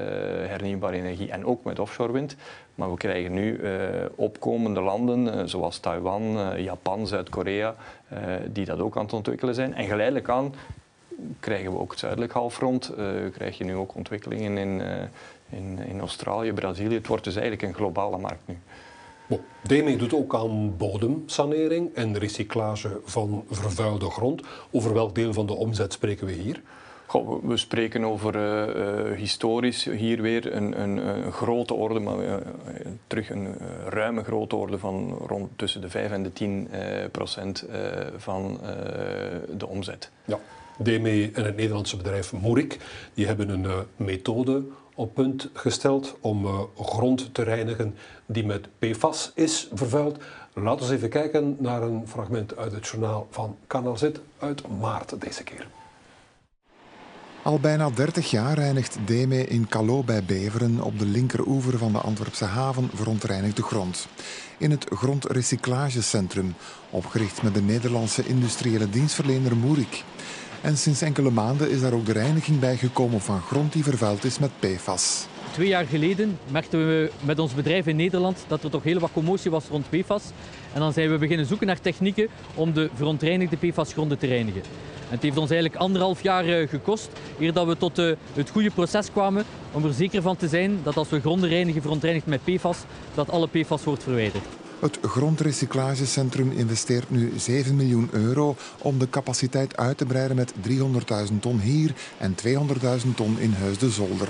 hernieuwbare 0.48 0.96
energie 0.96 1.30
en 1.30 1.46
ook 1.46 1.64
met 1.64 1.78
offshore 1.78 2.12
wind. 2.12 2.36
Maar 2.74 2.90
we 2.90 2.96
krijgen 2.96 3.32
nu 3.32 3.60
opkomende 4.14 4.80
landen 4.80 5.48
zoals 5.48 5.78
Taiwan, 5.78 6.38
Japan, 6.62 7.06
Zuid-Korea, 7.06 7.74
die 8.46 8.64
dat 8.64 8.80
ook 8.80 8.96
aan 8.96 9.02
het 9.02 9.12
ontwikkelen 9.12 9.54
zijn. 9.54 9.74
En 9.74 9.86
geleidelijk 9.86 10.28
aan 10.28 10.54
krijgen 11.40 11.72
we 11.72 11.78
ook 11.78 11.90
het 11.90 11.98
zuidelijk 11.98 12.32
halfrond. 12.32 12.92
krijg 13.32 13.58
je 13.58 13.64
nu 13.64 13.74
ook 13.74 13.94
ontwikkelingen 13.94 14.58
in, 14.58 14.82
in, 15.48 15.78
in 15.86 16.00
Australië, 16.00 16.52
Brazilië. 16.52 16.94
Het 16.94 17.06
wordt 17.06 17.24
dus 17.24 17.36
eigenlijk 17.36 17.62
een 17.62 17.74
globale 17.74 18.18
markt 18.18 18.42
nu. 18.44 18.58
DME 19.62 19.96
doet 19.96 20.14
ook 20.14 20.34
aan 20.34 20.76
bodemsanering 20.76 21.94
en 21.94 22.18
recyclage 22.18 23.00
van 23.04 23.44
vervuilde 23.50 24.10
grond. 24.10 24.42
Over 24.70 24.94
welk 24.94 25.14
deel 25.14 25.32
van 25.32 25.46
de 25.46 25.52
omzet 25.52 25.92
spreken 25.92 26.26
we 26.26 26.32
hier? 26.32 26.62
Goh, 27.06 27.44
we 27.44 27.56
spreken 27.56 28.04
over 28.04 28.36
uh, 28.36 29.16
historisch 29.16 29.84
hier 29.84 30.22
weer 30.22 30.54
een, 30.54 30.80
een, 30.80 30.96
een 30.96 31.32
grote 31.32 31.74
orde, 31.74 32.00
maar 32.00 32.24
uh, 32.24 32.34
terug 33.06 33.30
een 33.30 33.54
ruime 33.88 34.24
grote 34.24 34.56
orde 34.56 34.78
van 34.78 35.18
rond 35.26 35.50
tussen 35.56 35.80
de 35.80 35.90
5 35.90 36.10
en 36.10 36.22
de 36.22 36.32
10 36.32 36.68
procent 37.10 37.66
van 38.16 38.60
de 39.56 39.66
omzet. 39.66 40.10
Ja. 40.24 40.38
DME 40.78 41.30
en 41.34 41.44
het 41.44 41.56
Nederlandse 41.56 41.96
bedrijf 41.96 42.32
Moerik 42.32 42.78
die 43.14 43.26
hebben 43.26 43.48
een 43.48 43.86
methode 43.96 44.62
op 45.00 45.14
punt 45.14 45.48
gesteld 45.52 46.16
om 46.20 46.44
uh, 46.44 46.60
grond 46.76 47.34
te 47.34 47.42
reinigen 47.42 47.94
die 48.26 48.44
met 48.44 48.68
PFAS 48.78 49.32
is 49.34 49.68
vervuild. 49.72 50.18
Laten 50.54 50.88
we 50.88 50.94
even 50.94 51.08
kijken 51.08 51.56
naar 51.58 51.82
een 51.82 52.02
fragment 52.06 52.56
uit 52.56 52.72
het 52.72 52.86
journaal 52.86 53.26
van 53.30 53.56
Kanaal 53.66 53.96
Z 53.96 54.10
uit 54.38 54.62
maart 54.80 55.20
deze 55.20 55.42
keer. 55.42 55.66
Al 57.42 57.58
bijna 57.58 57.90
30 57.90 58.30
jaar 58.30 58.54
reinigt 58.54 58.98
DEME 59.04 59.46
in 59.46 59.68
Calo 59.68 60.02
bij 60.02 60.24
Beveren 60.24 60.80
op 60.80 60.98
de 60.98 61.06
linkeroever 61.06 61.78
van 61.78 61.92
de 61.92 61.98
Antwerpse 61.98 62.44
haven 62.44 62.90
verontreinigde 62.94 63.62
grond. 63.62 64.08
In 64.58 64.70
het 64.70 64.86
grondrecyclagecentrum, 64.94 66.54
opgericht 66.90 67.42
met 67.42 67.54
de 67.54 67.62
Nederlandse 67.62 68.26
industriële 68.26 68.90
dienstverlener 68.90 69.56
Moerik. 69.56 70.04
En 70.60 70.76
sinds 70.76 71.02
enkele 71.02 71.30
maanden 71.30 71.70
is 71.70 71.80
daar 71.80 71.92
ook 71.92 72.06
de 72.06 72.12
reiniging 72.12 72.58
bij 72.58 72.76
gekomen 72.76 73.20
van 73.20 73.40
grond 73.40 73.72
die 73.72 73.82
vervuild 73.82 74.24
is 74.24 74.38
met 74.38 74.50
PFAS. 74.58 75.26
twee 75.52 75.68
jaar 75.68 75.84
geleden 75.84 76.38
merkten 76.50 76.86
we 76.86 77.10
met 77.24 77.38
ons 77.38 77.54
bedrijf 77.54 77.86
in 77.86 77.96
Nederland 77.96 78.44
dat 78.48 78.64
er 78.64 78.70
toch 78.70 78.82
heel 78.82 78.98
wat 78.98 79.12
commotie 79.12 79.50
was 79.50 79.66
rond 79.68 79.90
PFAS. 79.90 80.22
En 80.72 80.80
dan 80.80 80.92
zijn 80.92 81.10
we 81.10 81.18
beginnen 81.18 81.46
zoeken 81.46 81.66
naar 81.66 81.80
technieken 81.80 82.28
om 82.54 82.72
de 82.72 82.90
verontreinigde 82.94 83.56
PFAS-gronden 83.56 84.18
te 84.18 84.26
reinigen. 84.26 84.62
En 85.08 85.16
het 85.16 85.22
heeft 85.22 85.36
ons 85.36 85.50
eigenlijk 85.50 85.80
anderhalf 85.80 86.22
jaar 86.22 86.44
eh, 86.44 86.68
gekost 86.68 87.08
eer 87.38 87.52
dat 87.52 87.66
we 87.66 87.76
tot 87.76 87.98
eh, 87.98 88.12
het 88.34 88.50
goede 88.50 88.70
proces 88.70 89.12
kwamen 89.12 89.44
om 89.72 89.84
er 89.84 89.92
zeker 89.92 90.22
van 90.22 90.36
te 90.36 90.48
zijn 90.48 90.78
dat 90.82 90.96
als 90.96 91.08
we 91.08 91.20
gronden 91.20 91.48
reinigen 91.48 91.82
verontreinigd 91.82 92.26
met 92.26 92.44
PFAS, 92.44 92.78
dat 93.14 93.30
alle 93.30 93.48
PFAS 93.48 93.84
wordt 93.84 94.02
verwijderd. 94.02 94.44
Het 94.80 94.98
grondrecyclagecentrum 95.02 96.50
investeert 96.50 97.10
nu 97.10 97.32
7 97.36 97.76
miljoen 97.76 98.08
euro 98.12 98.56
om 98.78 98.98
de 98.98 99.08
capaciteit 99.10 99.76
uit 99.76 99.98
te 99.98 100.04
breiden 100.04 100.36
met 100.36 100.52
300.000 100.68 101.38
ton 101.40 101.60
hier 101.60 101.92
en 102.18 102.34
200.000 102.46 103.14
ton 103.14 103.38
in 103.38 103.52
Huis 103.52 103.78
de 103.78 103.90
Zolder. 103.90 104.28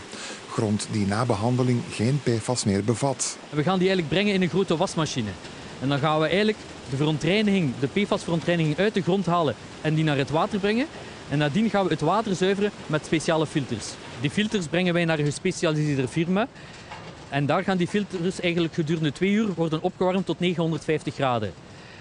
Grond 0.50 0.88
die 0.90 1.06
na 1.06 1.24
behandeling 1.24 1.82
geen 1.90 2.20
PFAS 2.22 2.64
meer 2.64 2.84
bevat. 2.84 3.36
We 3.50 3.62
gaan 3.62 3.78
die 3.78 3.88
eigenlijk 3.88 4.08
brengen 4.08 4.34
in 4.34 4.42
een 4.42 4.48
grote 4.48 4.76
wasmachine. 4.76 5.30
En 5.80 5.88
dan 5.88 5.98
gaan 5.98 6.20
we 6.20 6.26
eigenlijk 6.26 6.58
de 6.90 6.96
verontreiniging, 6.96 7.72
de 7.80 7.86
PFAS-verontreiniging 7.86 8.78
uit 8.78 8.94
de 8.94 9.02
grond 9.02 9.26
halen 9.26 9.54
en 9.80 9.94
die 9.94 10.04
naar 10.04 10.16
het 10.16 10.30
water 10.30 10.58
brengen. 10.58 10.86
En 11.28 11.38
nadien 11.38 11.70
gaan 11.70 11.84
we 11.84 11.90
het 11.90 12.00
water 12.00 12.34
zuiveren 12.34 12.70
met 12.86 13.04
speciale 13.04 13.46
filters. 13.46 13.86
Die 14.20 14.30
filters 14.30 14.66
brengen 14.66 14.94
wij 14.94 15.04
naar 15.04 15.18
een 15.18 15.24
gespecialiseerde 15.24 16.08
firma. 16.08 16.48
En 17.30 17.46
daar 17.46 17.64
gaan 17.64 17.76
die 17.76 17.86
filters 17.86 18.40
eigenlijk 18.40 18.74
gedurende 18.74 19.12
twee 19.12 19.30
uur 19.30 19.54
worden 19.54 19.82
opgewarmd 19.82 20.26
tot 20.26 20.38
950 20.38 21.14
graden. 21.14 21.52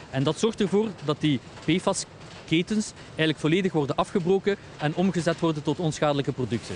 En 0.10 0.24
dat 0.24 0.40
zorgt 0.40 0.62
ervoor 0.62 0.88
dat 1.06 1.22
die 1.22 1.40
PFAS-ketens 1.66 2.94
eigenlijk 3.08 3.40
volledig 3.40 3.72
worden 3.72 3.96
afgebroken 3.96 4.56
en 4.78 4.96
omgezet 4.96 5.40
worden 5.40 5.64
tot 5.64 5.80
onschadelijke 5.80 6.32
producten. 6.32 6.76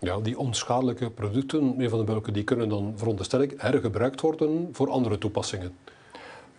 Ja, 0.00 0.20
die 0.20 0.38
onschadelijke 0.38 1.10
producten, 1.10 1.64
meneer 1.64 1.88
Van 1.88 1.98
den 1.98 2.06
Bulke, 2.06 2.32
die 2.32 2.44
kunnen 2.44 2.68
dan 2.68 2.92
veronderstel 2.96 3.42
ik 3.42 3.54
hergebruikt 3.56 4.20
worden 4.20 4.68
voor 4.72 4.90
andere 4.90 5.18
toepassingen. 5.18 5.76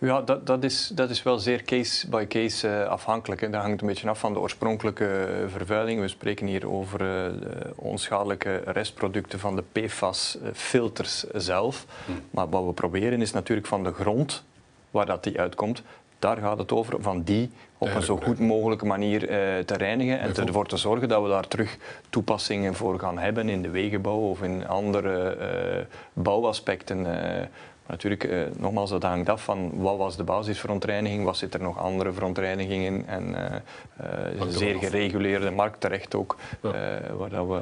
Ja, 0.00 0.20
dat, 0.20 0.46
dat, 0.46 0.64
is, 0.64 0.90
dat 0.94 1.10
is 1.10 1.22
wel 1.22 1.38
zeer 1.38 1.62
case 1.62 2.08
by 2.08 2.26
case 2.26 2.68
uh, 2.68 2.86
afhankelijk. 2.86 3.52
Dat 3.52 3.62
hangt 3.62 3.80
een 3.80 3.86
beetje 3.86 4.08
af 4.08 4.18
van 4.18 4.32
de 4.32 4.38
oorspronkelijke 4.38 5.28
vervuiling. 5.48 6.00
We 6.00 6.08
spreken 6.08 6.46
hier 6.46 6.70
over 6.70 7.00
uh, 7.00 7.32
onschadelijke 7.74 8.62
restproducten 8.64 9.38
van 9.38 9.56
de 9.56 9.64
PFAS-filters 9.72 11.24
zelf. 11.32 11.86
Hm. 12.06 12.12
Maar 12.30 12.48
wat 12.48 12.64
we 12.64 12.72
proberen 12.72 13.20
is 13.20 13.32
natuurlijk 13.32 13.66
van 13.66 13.84
de 13.84 13.92
grond 13.92 14.44
waar 14.90 15.06
dat 15.06 15.24
die 15.24 15.40
uitkomt, 15.40 15.82
daar 16.18 16.36
gaat 16.36 16.58
het 16.58 16.72
over, 16.72 17.02
van 17.02 17.22
die 17.22 17.50
op 17.78 17.94
een 17.94 18.02
zo 18.02 18.16
goed 18.16 18.38
mogelijke 18.38 18.86
manier 18.86 19.22
uh, 19.22 19.28
te 19.64 19.76
reinigen 19.76 20.20
en 20.20 20.34
ervoor 20.34 20.66
te 20.66 20.76
zorgen 20.76 21.08
dat 21.08 21.22
we 21.22 21.28
daar 21.28 21.48
terug 21.48 21.76
toepassingen 22.10 22.74
voor 22.74 22.98
gaan 22.98 23.18
hebben 23.18 23.48
in 23.48 23.62
de 23.62 23.70
wegenbouw 23.70 24.18
of 24.18 24.42
in 24.42 24.66
andere 24.66 25.36
uh, 25.40 25.84
bouwaspecten. 26.12 26.98
Uh, 26.98 27.46
Natuurlijk, 27.88 28.24
eh, 28.24 28.40
nogmaals, 28.58 28.90
dat 28.90 29.02
hangt 29.02 29.28
af 29.28 29.44
van 29.44 29.70
wat 29.74 29.96
was 29.96 30.16
de 30.16 30.24
basisverontreiniging, 30.24 31.24
wat 31.24 31.36
zit 31.36 31.54
er 31.54 31.62
nog 31.62 31.78
andere 31.78 32.12
verontreinigingen 32.12 33.06
en 33.06 33.28
uh, 33.28 33.36
uh, 33.40 34.40
een 34.40 34.52
zeer 34.52 34.74
gereguleerde 34.78 35.50
markt 35.50 35.80
terecht 35.80 36.14
ook. 36.14 36.36
Ja. 36.62 36.70
waar 37.18 37.30
dat 37.30 37.46
we, 37.46 37.60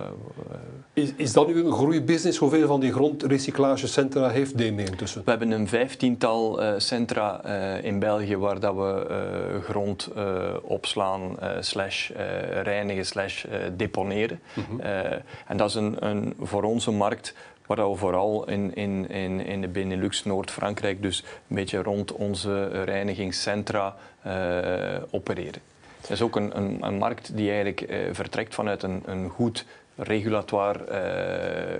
is, 0.93 1.13
is 1.17 1.33
dat 1.33 1.47
nu 1.47 1.65
een 1.65 1.73
groeibusiness? 1.73 2.39
Hoeveel 2.39 2.67
van 2.67 2.81
die 2.81 2.93
grondrecyclagecentra 2.93 4.29
heeft 4.29 4.59
DME 4.59 4.85
intussen? 4.85 5.23
We 5.25 5.31
hebben 5.31 5.51
een 5.51 5.69
vijftiental 5.69 6.61
centra 6.77 7.45
in 7.83 7.99
België 7.99 8.37
waar 8.37 8.61
dat 8.61 8.75
we 8.75 9.61
grond 9.65 10.11
opslaan, 10.63 11.37
slash 11.61 12.11
reinigen, 12.63 13.07
slash 13.07 13.45
deponeren. 13.77 14.41
Mm 14.55 14.65
-hmm. 14.69 14.81
en 15.47 15.57
dat 15.57 15.69
is 15.69 15.75
een, 15.75 16.07
een, 16.07 16.35
voor 16.41 16.63
onze 16.63 16.91
markt 16.91 17.35
waar 17.67 17.91
we 17.91 17.97
vooral 17.97 18.49
in, 18.49 18.75
in, 18.75 19.09
in, 19.09 19.41
in 19.41 19.61
de 19.61 19.69
Benelux, 19.69 20.25
Noord-Frankrijk, 20.25 21.03
dus 21.03 21.25
een 21.49 21.57
beetje 21.57 21.83
rond 21.83 22.13
onze 22.13 22.85
reinigingscentra 22.85 23.97
uh, 24.27 24.33
opereren. 25.11 25.61
Dat 26.01 26.11
is 26.11 26.23
ook 26.23 26.37
een, 26.37 26.57
een, 26.57 26.79
een 26.81 26.99
markt 26.99 27.37
die 27.37 27.47
eigenlijk 27.47 27.81
uh, 27.81 27.99
vertrekt 28.13 28.55
vanuit 28.55 28.83
een, 28.83 29.03
een 29.07 29.29
goed 29.29 29.65
regulatoire 29.97 30.85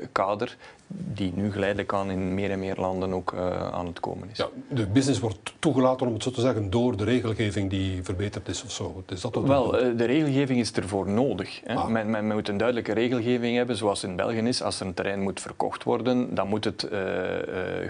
uh, 0.01 0.07
kader 0.13 0.57
die 0.89 1.33
nu 1.35 1.53
geleidelijk 1.53 1.93
aan 1.93 2.11
in 2.11 2.35
meer 2.35 2.51
en 2.51 2.59
meer 2.59 2.77
landen 2.77 3.13
ook 3.13 3.33
uh, 3.33 3.73
aan 3.73 3.87
het 3.87 4.01
komen 4.01 4.29
is. 4.31 4.37
Ja, 4.37 4.49
de 4.69 4.87
business 4.87 5.21
wordt 5.21 5.55
toegelaten, 5.59 6.07
om 6.07 6.13
het 6.13 6.23
zo 6.23 6.31
te 6.31 6.41
zeggen, 6.41 6.71
door 6.71 6.97
de 6.97 7.05
regelgeving 7.05 7.71
die 7.71 8.03
verbeterd 8.03 8.49
is 8.49 8.65
of 8.65 8.71
zo. 8.71 9.03
Is 9.09 9.21
dat 9.21 9.35
Wel, 9.35 9.85
uh, 9.85 9.99
de 9.99 10.05
regelgeving 10.05 10.61
is 10.61 10.73
ervoor 10.73 11.09
nodig. 11.09 11.61
Hè. 11.65 11.75
Ah. 11.75 11.89
Men, 11.89 12.11
men, 12.11 12.27
moet 12.27 12.49
een 12.49 12.57
duidelijke 12.57 12.93
regelgeving 12.93 13.57
hebben, 13.57 13.77
zoals 13.77 14.05
in 14.05 14.17
België 14.17 14.39
is. 14.39 14.63
Als 14.63 14.81
er 14.81 14.87
een 14.87 14.95
terrein 14.95 15.21
moet 15.21 15.41
verkocht 15.41 15.83
worden, 15.83 16.35
dan 16.35 16.49
moet 16.49 16.65
het 16.65 16.89
uh, 16.93 17.01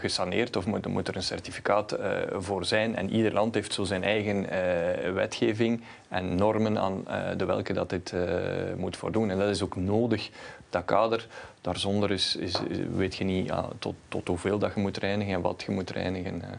gesaneerd 0.00 0.56
of 0.56 0.66
moet, 0.66 0.87
moet, 0.87 1.09
er 1.09 1.16
een 1.16 1.22
certificaat 1.22 1.96
voor 2.32 2.64
zijn. 2.64 2.96
En 2.96 3.11
ieder 3.11 3.32
land 3.32 3.54
heeft 3.54 3.72
zo 3.72 3.85
zijn 3.85 4.04
eigen 4.04 4.46
wetgeving 5.14 5.82
en 6.09 6.35
normen 6.35 6.78
aan 6.78 7.04
de 7.37 7.44
welke 7.44 7.72
dat 7.72 7.90
dit 7.90 8.14
moet 8.76 8.96
voldoen. 8.96 9.30
En 9.30 9.38
dat 9.38 9.48
is 9.48 9.62
ook 9.62 9.76
nodig 9.76 10.30
dat 10.76 10.84
kader, 10.84 11.26
daarzonder 11.60 12.10
is, 12.10 12.36
is, 12.36 12.54
weet 12.96 13.16
je 13.16 13.24
niet 13.24 13.52
tot, 13.78 13.94
tot 14.08 14.28
hoeveel 14.28 14.58
dat 14.58 14.74
je 14.74 14.80
moet 14.80 14.96
reinigen 14.96 15.34
en 15.34 15.40
wat 15.40 15.62
je 15.66 15.72
moet 15.72 15.90
reinigen. 15.90 16.42
Eh. 16.42 16.50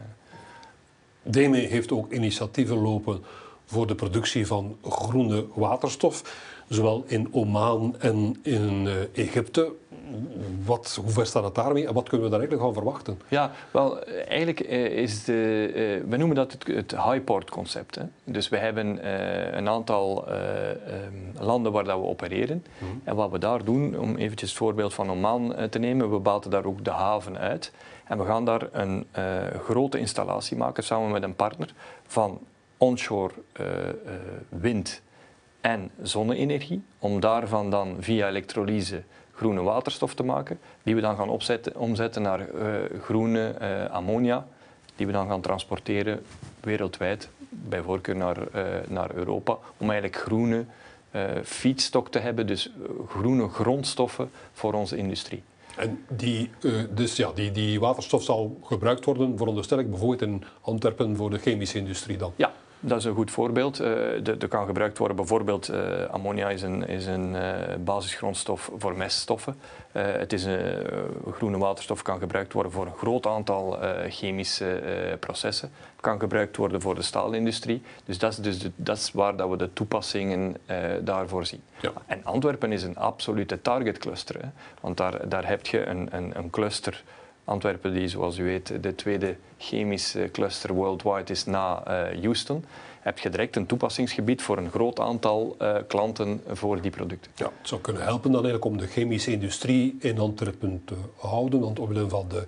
DME 1.22 1.58
heeft 1.58 1.92
ook 1.92 2.12
initiatieven 2.12 2.76
lopen 2.76 3.24
voor 3.64 3.86
de 3.86 3.94
productie 3.94 4.46
van 4.46 4.76
groene 4.82 5.46
waterstof, 5.54 6.42
zowel 6.68 7.04
in 7.06 7.28
Oman 7.32 7.96
en 7.98 8.36
in 8.42 8.86
uh, 8.86 8.92
Egypte 9.12 9.72
wat, 10.64 10.98
hoe 11.02 11.10
ver 11.10 11.26
staat 11.26 11.44
het 11.44 11.54
daarmee 11.54 11.86
en 11.86 11.94
wat 11.94 12.08
kunnen 12.08 12.26
we 12.26 12.30
daar 12.30 12.40
eigenlijk 12.40 12.68
van 12.68 12.82
verwachten? 12.82 13.20
Ja, 13.28 13.50
wel, 13.70 14.04
eigenlijk 14.04 14.60
eh, 14.60 14.84
is 14.84 15.24
de, 15.24 15.70
uh, 15.74 16.10
we 16.10 16.16
noemen 16.16 16.36
dat 16.36 16.52
het, 16.52 16.66
het 16.66 16.90
high-port 16.90 17.50
concept. 17.50 17.94
Hè. 17.94 18.02
Dus 18.24 18.48
we 18.48 18.56
hebben 18.56 19.08
een 19.58 19.68
aantal 19.68 20.28
um, 20.28 21.32
landen 21.40 21.72
waar 21.72 21.84
dat 21.84 21.98
we 21.98 22.06
opereren. 22.06 22.64
Mhm. 22.78 22.90
En 23.04 23.16
wat 23.16 23.30
we 23.30 23.38
daar 23.38 23.64
doen, 23.64 23.98
om 23.98 24.16
eventjes 24.16 24.48
het 24.48 24.58
voorbeeld 24.58 24.94
van 24.94 25.10
Oman 25.10 25.54
te 25.70 25.78
nemen, 25.78 26.10
we 26.10 26.18
baten 26.18 26.50
daar 26.50 26.64
ook 26.64 26.84
de 26.84 26.90
haven 26.90 27.38
uit. 27.38 27.72
En 28.04 28.18
we 28.18 28.24
gaan 28.24 28.44
daar 28.44 28.68
een 28.72 29.06
grote 29.64 29.98
installatie 29.98 30.56
maken 30.56 30.84
samen 30.84 31.10
met 31.10 31.22
een 31.22 31.34
partner 31.34 31.74
van 32.06 32.38
onshore 32.76 33.32
wind 34.48 35.02
en 35.60 35.90
zonne-energie. 36.02 36.82
Om 36.98 37.20
daarvan 37.20 37.70
dan 37.70 37.96
via 38.00 38.28
elektrolyse 38.28 39.02
groene 39.38 39.62
waterstof 39.62 40.14
te 40.14 40.22
maken, 40.22 40.58
die 40.82 40.94
we 40.94 41.00
dan 41.00 41.16
gaan 41.16 41.28
opzetten, 41.28 41.76
omzetten 41.76 42.22
naar 42.22 42.40
uh, 42.40 43.00
groene 43.02 43.54
uh, 43.60 43.90
ammonia, 43.90 44.46
die 44.96 45.06
we 45.06 45.12
dan 45.12 45.28
gaan 45.28 45.40
transporteren 45.40 46.22
wereldwijd, 46.60 47.28
bij 47.48 47.82
voorkeur 47.82 48.16
naar, 48.16 48.36
uh, 48.36 48.62
naar 48.88 49.14
Europa, 49.14 49.58
om 49.76 49.90
eigenlijk 49.90 50.16
groene 50.16 50.64
feedstock 51.44 52.10
te 52.10 52.18
hebben, 52.18 52.46
dus 52.46 52.72
groene 53.08 53.48
grondstoffen 53.48 54.30
voor 54.52 54.72
onze 54.72 54.96
industrie. 54.96 55.42
En 55.76 56.04
die, 56.08 56.50
dus 56.90 57.16
ja, 57.16 57.30
die, 57.34 57.50
die 57.50 57.80
waterstof 57.80 58.22
zal 58.22 58.58
gebruikt 58.62 59.04
worden, 59.04 59.36
veronderstel 59.36 59.78
ik, 59.78 59.90
bijvoorbeeld 59.90 60.22
in 60.22 60.44
Antwerpen 60.60 61.16
voor 61.16 61.30
de 61.30 61.38
chemische 61.38 61.78
industrie 61.78 62.16
dan? 62.16 62.32
Ja, 62.36 62.52
dat 62.80 62.98
is 62.98 63.04
een 63.04 63.14
goed 63.14 63.30
voorbeeld. 63.30 63.78
Er 63.78 64.48
kan 64.48 64.66
gebruikt 64.66 64.98
worden, 64.98 65.16
bijvoorbeeld 65.16 65.70
uh, 65.70 66.04
ammonia 66.10 66.48
is 66.48 66.62
een, 66.62 66.86
is 66.88 67.06
een 67.06 67.34
uh, 67.34 67.40
basisgrondstof 67.84 68.70
voor 68.76 68.96
meststoffen. 68.96 69.56
het 69.92 70.32
is 70.32 70.44
een 70.44 70.84
groene 71.32 71.58
waterstof 71.58 72.02
kan 72.02 72.18
gebruikt 72.18 72.52
worden 72.52 72.72
voor 72.72 72.86
een 72.86 72.96
groot 72.96 73.26
aantal 73.26 73.78
chemische 74.08 74.82
processen. 75.20 75.70
Het 75.92 76.00
kan 76.00 76.20
gebruikt 76.20 76.56
worden 76.56 76.80
voor 76.80 76.94
de 76.94 77.02
staalindustrie. 77.02 77.82
Dus 78.04 78.18
dat 78.18 78.32
is, 78.32 78.38
dus 78.38 78.58
de, 78.58 78.70
dat 78.76 78.96
is 78.96 79.12
waar 79.12 79.36
dat 79.36 79.48
we 79.48 79.56
de 79.56 79.72
toepassingen 79.72 80.56
daarvoor 81.00 81.46
zien. 81.46 81.62
Ja. 81.80 81.92
En 82.06 82.24
Antwerpen 82.24 82.72
is 82.72 82.82
een 82.82 82.96
absolute 82.96 83.62
target 83.62 83.98
cluster. 83.98 84.40
Hè? 84.40 84.48
Want 84.80 84.96
daar, 84.96 85.28
daar 85.28 85.48
heb 85.48 85.66
je 85.66 85.86
een, 85.86 86.08
een, 86.10 86.38
een 86.38 86.50
cluster 86.50 87.04
Antwerpen, 87.48 87.92
die 87.92 88.08
zoals 88.08 88.38
u 88.38 88.44
weet 88.44 88.82
de 88.82 88.94
tweede 88.94 89.36
chemische 89.58 90.28
cluster 90.32 90.72
worldwide 90.72 91.32
is 91.32 91.44
na 91.44 91.82
uh, 91.88 92.22
Houston, 92.22 92.64
heb 93.00 93.18
je 93.18 93.28
direct 93.28 93.56
een 93.56 93.66
toepassingsgebied 93.66 94.42
voor 94.42 94.58
een 94.58 94.70
groot 94.70 95.00
aantal 95.00 95.56
uh, 95.62 95.76
klanten 95.86 96.42
voor 96.46 96.80
die 96.80 96.90
producten. 96.90 97.30
Ja, 97.34 97.50
het 97.58 97.68
zou 97.68 97.80
kunnen 97.80 98.02
helpen 98.02 98.32
dan 98.32 98.44
eigenlijk 98.44 98.64
om 98.64 98.78
de 98.78 98.86
chemische 98.86 99.32
industrie 99.32 99.96
in 100.00 100.18
Antwerpen 100.18 100.82
te 100.84 100.94
houden, 101.16 101.60
want 101.60 101.78
omwille 101.78 102.08
van 102.08 102.26
de 102.28 102.46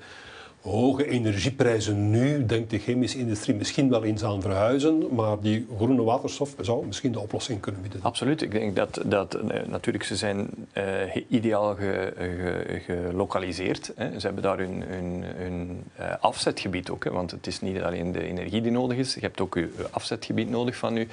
hoge 0.62 1.08
energieprijzen 1.08 2.10
nu 2.10 2.46
denkt 2.46 2.70
de 2.70 2.78
chemische 2.78 3.18
industrie 3.18 3.54
misschien 3.56 3.90
wel 3.90 4.04
eens 4.04 4.24
aan 4.24 4.42
verhuizen, 4.42 5.14
maar 5.14 5.40
die 5.40 5.66
groene 5.76 6.02
waterstof 6.02 6.54
zou 6.60 6.86
misschien 6.86 7.12
de 7.12 7.20
oplossing 7.20 7.60
kunnen 7.60 7.82
bieden. 7.82 8.02
Absoluut. 8.02 8.42
Ik 8.42 8.50
denk 8.50 8.76
dat, 8.76 9.00
dat 9.04 9.34
eh, 9.34 9.66
natuurlijk 9.66 10.04
ze 10.04 10.16
zijn 10.16 10.48
uh, 10.74 10.84
ideaal 11.28 11.74
ge, 11.74 12.12
ge, 12.16 12.80
gelokaliseerd. 12.86 13.92
Hè. 13.96 14.20
Ze 14.20 14.26
hebben 14.26 14.42
daar 14.42 14.58
hun, 14.58 14.82
hun, 14.86 15.24
hun 15.36 15.84
uh, 16.00 16.06
afzetgebied 16.20 16.90
ook, 16.90 17.04
hè, 17.04 17.10
want 17.10 17.30
het 17.30 17.46
is 17.46 17.60
niet 17.60 17.80
alleen 17.80 18.12
de 18.12 18.22
energie 18.24 18.60
die 18.60 18.72
nodig 18.72 18.98
is. 18.98 19.14
Je 19.14 19.20
hebt 19.20 19.40
ook 19.40 19.54
je 19.54 19.68
afzetgebied 19.90 20.50
nodig 20.50 20.76
van 20.76 20.94
je 20.94 21.06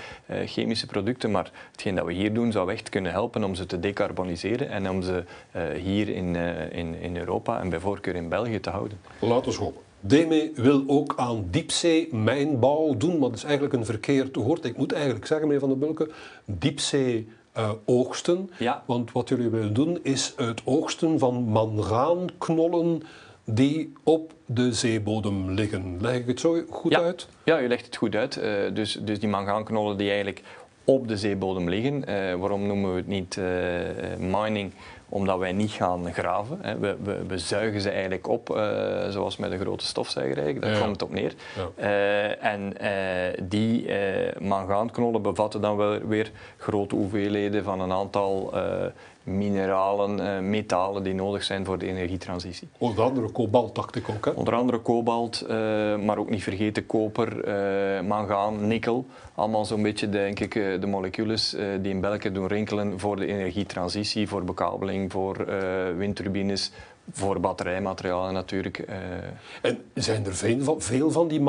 chemische 0.45 0.85
producten, 0.85 1.31
maar 1.31 1.51
hetgeen 1.71 1.95
dat 1.95 2.05
we 2.05 2.13
hier 2.13 2.33
doen 2.33 2.51
zou 2.51 2.71
echt 2.71 2.89
kunnen 2.89 3.11
helpen 3.11 3.43
om 3.43 3.55
ze 3.55 3.65
te 3.65 3.79
decarboniseren 3.79 4.69
en 4.69 4.89
om 4.89 5.01
ze 5.01 5.23
hier 5.77 6.09
in, 6.09 6.35
in, 6.71 6.95
in 7.01 7.17
Europa 7.17 7.59
en 7.59 7.69
bij 7.69 7.79
voorkeur 7.79 8.15
in 8.15 8.29
België 8.29 8.59
te 8.59 8.69
houden 8.69 8.97
laten 9.37 9.53
wil 10.55 10.83
ook 10.87 11.13
aan 11.17 11.47
diepzee-mijnbouw 11.51 12.97
doen, 12.97 13.11
maar 13.11 13.29
dat 13.29 13.37
is 13.37 13.43
eigenlijk 13.43 13.73
een 13.73 13.85
verkeerd 13.85 14.35
woord. 14.35 14.65
Ik 14.65 14.77
moet 14.77 14.91
eigenlijk 14.91 15.25
zeggen, 15.25 15.47
meneer 15.47 15.61
Van 15.61 15.69
der 15.69 15.77
Bulke, 15.77 16.09
diepzee 16.45 17.27
uh, 17.57 17.71
oogsten. 17.85 18.49
Ja. 18.59 18.83
Want 18.85 19.11
wat 19.11 19.29
jullie 19.29 19.49
willen 19.49 19.73
doen 19.73 19.99
is 20.01 20.33
het 20.35 20.61
oogsten 20.65 21.19
van 21.19 21.43
mangaanknollen 21.43 23.01
die 23.43 23.93
op 24.03 24.33
de 24.45 24.73
zeebodem 24.73 25.51
liggen. 25.51 25.97
Leg 26.01 26.15
ik 26.15 26.27
het 26.27 26.39
zo 26.39 26.61
goed 26.69 26.95
uit? 26.95 27.27
Ja, 27.43 27.57
je 27.57 27.67
legt 27.67 27.85
het 27.85 27.95
goed 27.95 28.15
uit. 28.15 28.37
Uh, 28.37 28.43
dus, 28.73 28.99
dus 29.01 29.19
die 29.19 29.29
mangaanknollen 29.29 29.97
die 29.97 30.07
eigenlijk 30.07 30.41
op 30.83 31.07
de 31.07 31.17
zeebodem 31.17 31.69
liggen. 31.69 31.95
Uh, 32.09 32.35
waarom 32.35 32.67
noemen 32.67 32.91
we 32.91 32.97
het 32.97 33.07
niet 33.07 33.37
mining? 34.19 34.71
Omdat 35.09 35.37
wij 35.37 35.51
niet 35.51 35.71
gaan 35.71 36.13
graven. 36.13 36.57
Hè. 36.61 36.77
We, 36.77 36.97
we, 37.03 37.25
we, 37.27 37.37
zuigen 37.37 37.81
ze 37.81 37.89
eigenlijk 37.89 38.27
op, 38.27 38.49
uh, 38.49 39.07
zoals 39.09 39.37
met 39.37 39.51
een 39.51 39.59
grote 39.59 39.85
stofzuiger 39.85 40.59
Daar 40.61 40.79
komt 40.79 40.91
het 40.91 41.01
op 41.01 41.11
neer. 41.11 41.33
Ja. 41.55 41.83
Uh, 41.83 42.43
en 42.43 42.73
uh, 42.81 43.47
die 43.49 43.89
mangaanknollen 44.39 45.21
bevatten 45.21 45.61
dan 45.61 45.77
wel 45.77 45.99
weer 45.99 46.31
grote 46.57 46.95
hoeveelheden 46.95 47.63
van 47.63 47.79
een 47.79 47.91
aantal 47.91 48.53
mineralen, 49.27 50.49
metalen 50.49 51.03
die 51.03 51.13
nodig 51.13 51.43
zijn 51.43 51.65
voor 51.65 51.77
de 51.77 51.87
energietransitie. 51.87 52.67
Onder 52.77 53.03
andere 53.03 53.31
kobalt, 53.31 53.75
dacht 53.75 53.95
ik 53.95 54.09
ook. 54.09 54.25
Hè? 54.25 54.31
Onder 54.31 54.53
andere 54.53 54.77
kobalt, 54.77 55.45
maar 56.03 56.17
ook 56.17 56.29
niet 56.29 56.43
vergeten 56.43 56.85
koper, 56.85 57.53
mangaan, 58.03 58.67
nikkel. 58.67 59.05
Allemaal 59.35 59.65
zo'n 59.65 59.81
beetje, 59.81 60.09
denk 60.09 60.39
ik, 60.39 60.53
de 60.53 60.87
molecules 60.87 61.55
die 61.81 61.91
in 61.91 62.01
België 62.01 62.31
doen 62.31 62.47
rinkelen 62.47 62.99
voor 62.99 63.15
de 63.15 63.25
energietransitie, 63.25 64.27
voor 64.27 64.43
bekabeling 64.43 65.11
voor 65.11 65.45
windturbines, 65.97 66.71
voor 67.11 67.39
batterijmaterialen 67.39 68.33
natuurlijk. 68.33 68.79
Uh. 68.89 68.95
En 69.61 69.77
zijn 69.93 70.25
er 70.25 70.35
veel 70.35 70.63
van, 70.63 70.81
veel 70.81 71.11
van 71.11 71.27
die 71.27 71.41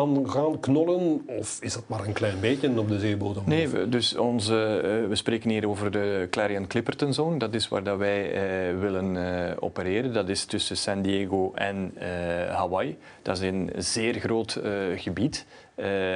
knollen 0.61 1.23
of 1.27 1.59
is 1.61 1.73
dat 1.73 1.85
maar 1.87 2.07
een 2.07 2.13
klein 2.13 2.41
beetje 2.41 2.79
op 2.79 2.89
de 2.89 2.99
zeebodem? 2.99 3.43
Nee, 3.47 3.69
we, 3.69 3.89
dus 3.89 4.17
onze, 4.17 4.81
uh, 5.03 5.09
we 5.09 5.15
spreken 5.15 5.51
hier 5.51 5.69
over 5.69 5.91
de 5.91 6.27
Clarion-Clipperton 6.31 7.15
Zone. 7.15 7.39
Dat 7.39 7.55
is 7.55 7.69
waar 7.69 7.83
dat 7.83 7.99
wij 7.99 8.33
willen 8.79 9.17
opereren. 9.63 10.13
Dat 10.13 10.29
is 10.29 10.45
tussen 10.45 10.77
San 10.77 11.03
Diego 11.03 11.53
en 11.55 11.95
Hawaii. 12.51 12.97
Dat 13.23 13.37
is 13.37 13.43
een 13.43 13.71
zeer 13.77 14.15
groot 14.15 14.61
gebied. 14.97 15.47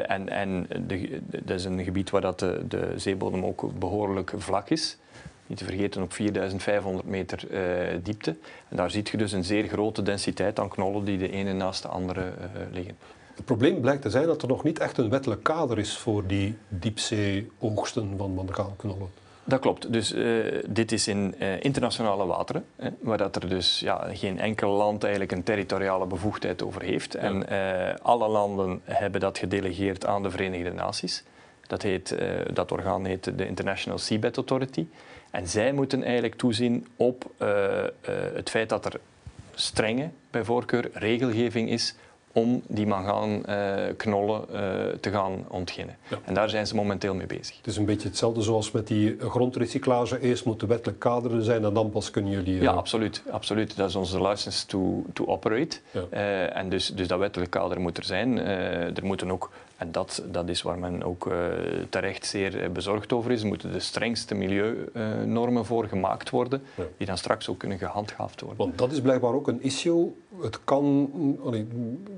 en 0.06 0.28
en 0.28 0.66
de, 0.86 1.20
dat 1.30 1.58
is 1.58 1.64
een 1.64 1.84
gebied 1.84 2.10
waar 2.10 2.20
dat 2.20 2.38
de, 2.38 2.64
de 2.68 2.92
zeebodem 2.96 3.44
ook 3.44 3.78
behoorlijk 3.78 4.32
vlak 4.36 4.70
is 4.70 4.98
niet 5.46 5.58
te 5.58 5.64
vergeten 5.64 6.02
op 6.02 6.12
4500 6.12 7.06
meter 7.06 7.44
uh, 7.50 7.98
diepte. 8.02 8.36
En 8.68 8.76
daar 8.76 8.90
zie 8.90 9.02
je 9.10 9.16
dus 9.16 9.32
een 9.32 9.44
zeer 9.44 9.68
grote 9.68 10.02
densiteit 10.02 10.60
aan 10.60 10.68
knollen 10.68 11.04
die 11.04 11.18
de 11.18 11.30
ene 11.30 11.52
naast 11.52 11.82
de 11.82 11.88
andere 11.88 12.20
uh, 12.20 12.72
liggen. 12.72 12.96
Het 13.34 13.44
probleem 13.44 13.80
blijkt 13.80 14.02
te 14.02 14.10
zijn 14.10 14.26
dat 14.26 14.42
er 14.42 14.48
nog 14.48 14.64
niet 14.64 14.78
echt 14.78 14.98
een 14.98 15.10
wettelijk 15.10 15.42
kader 15.42 15.78
is 15.78 15.96
voor 15.96 16.26
die 16.26 16.56
diepzee-oogsten 16.68 18.14
van 18.16 18.34
mangaanknollen. 18.34 19.08
Dat 19.44 19.60
klopt. 19.60 19.92
Dus 19.92 20.12
uh, 20.12 20.62
dit 20.68 20.92
is 20.92 21.08
in 21.08 21.34
uh, 21.38 21.60
internationale 21.60 22.26
wateren, 22.26 22.64
hè, 22.76 22.90
waar 23.00 23.18
dat 23.18 23.36
er 23.36 23.48
dus 23.48 23.80
ja, 23.80 24.06
geen 24.12 24.38
enkel 24.38 24.70
land 24.70 25.02
eigenlijk 25.02 25.32
een 25.32 25.42
territoriale 25.42 26.06
bevoegdheid 26.06 26.62
over 26.62 26.82
heeft. 26.82 27.12
Ja. 27.12 27.18
En 27.18 27.46
uh, 27.52 27.94
alle 28.02 28.28
landen 28.28 28.80
hebben 28.84 29.20
dat 29.20 29.38
gedelegeerd 29.38 30.06
aan 30.06 30.22
de 30.22 30.30
Verenigde 30.30 30.72
Naties. 30.72 31.24
Dat, 31.66 31.82
heet, 31.82 32.16
dat 32.52 32.72
orgaan 32.72 33.04
heet 33.04 33.38
de 33.38 33.46
International 33.46 33.98
Seabed 33.98 34.36
Authority. 34.36 34.86
En 35.32 35.48
zij 35.48 35.72
moeten 35.72 36.02
eigenlijk 36.02 36.34
toezien 36.34 36.86
op 36.96 37.30
uh, 37.42 37.48
uh, 37.48 37.86
het 38.34 38.50
feit 38.50 38.68
dat 38.68 38.84
er 38.84 39.00
strenge, 39.54 40.08
bij 40.30 40.44
voorkeur, 40.44 40.90
regelgeving 40.92 41.70
is 41.70 41.94
om 42.32 42.62
die 42.66 42.86
mangaanknollen 42.86 44.44
uh, 44.50 44.58
te 45.00 45.10
gaan 45.10 45.44
ontginnen. 45.48 45.96
Ja. 46.08 46.18
En 46.24 46.34
daar 46.34 46.50
zijn 46.50 46.66
ze 46.66 46.74
momenteel 46.74 47.14
mee 47.14 47.26
bezig. 47.26 47.56
Het 47.56 47.66
is 47.66 47.76
een 47.76 47.84
beetje 47.84 48.08
hetzelfde 48.08 48.42
zoals 48.42 48.70
met 48.70 48.86
die 48.86 49.16
grondrecyclage. 49.18 50.20
Eerst 50.20 50.44
moet 50.44 50.60
de 50.60 50.66
wettelijk 50.66 50.98
kader 50.98 51.44
zijn 51.44 51.64
en 51.64 51.74
dan 51.74 51.90
pas 51.90 52.10
kunnen 52.10 52.32
jullie... 52.32 52.60
Ja, 52.60 52.72
absoluut, 52.72 53.22
absoluut. 53.30 53.76
Dat 53.76 53.88
is 53.88 53.94
onze 53.94 54.22
license 54.22 54.66
to, 54.66 55.04
to 55.12 55.26
operate. 55.26 55.78
Ja. 55.90 56.46
en 56.46 56.68
dus, 56.68 56.86
dus 56.86 57.08
dat 57.08 57.18
wettelijk 57.18 57.50
kader 57.50 57.80
moet 57.80 57.96
er 57.96 58.04
zijn. 58.04 58.38
er 58.38 59.04
moeten 59.04 59.30
ook 59.30 59.50
en 59.82 59.92
dat, 59.92 60.22
dat 60.30 60.48
is 60.48 60.62
waar 60.62 60.78
men 60.78 61.02
ook 61.02 61.26
uh, 61.26 61.34
terecht 61.88 62.26
zeer 62.26 62.62
eh, 62.62 62.70
bezorgd 62.70 63.12
over 63.12 63.30
is. 63.30 63.40
Er 63.40 63.46
moeten 63.46 63.72
de 63.72 63.80
strengste 63.80 64.34
milieunormen 64.34 65.64
voor 65.64 65.84
gemaakt 65.84 66.30
worden, 66.30 66.62
ja. 66.74 66.84
die 66.96 67.06
dan 67.06 67.18
straks 67.18 67.48
ook 67.48 67.58
kunnen 67.58 67.78
gehandhaafd 67.78 68.40
worden. 68.40 68.58
Want 68.58 68.78
dat 68.78 68.92
is 68.92 69.00
blijkbaar 69.00 69.34
ook 69.34 69.48
een 69.48 69.62
issue. 69.62 70.12
Het 70.40 70.64
kan, 70.64 71.10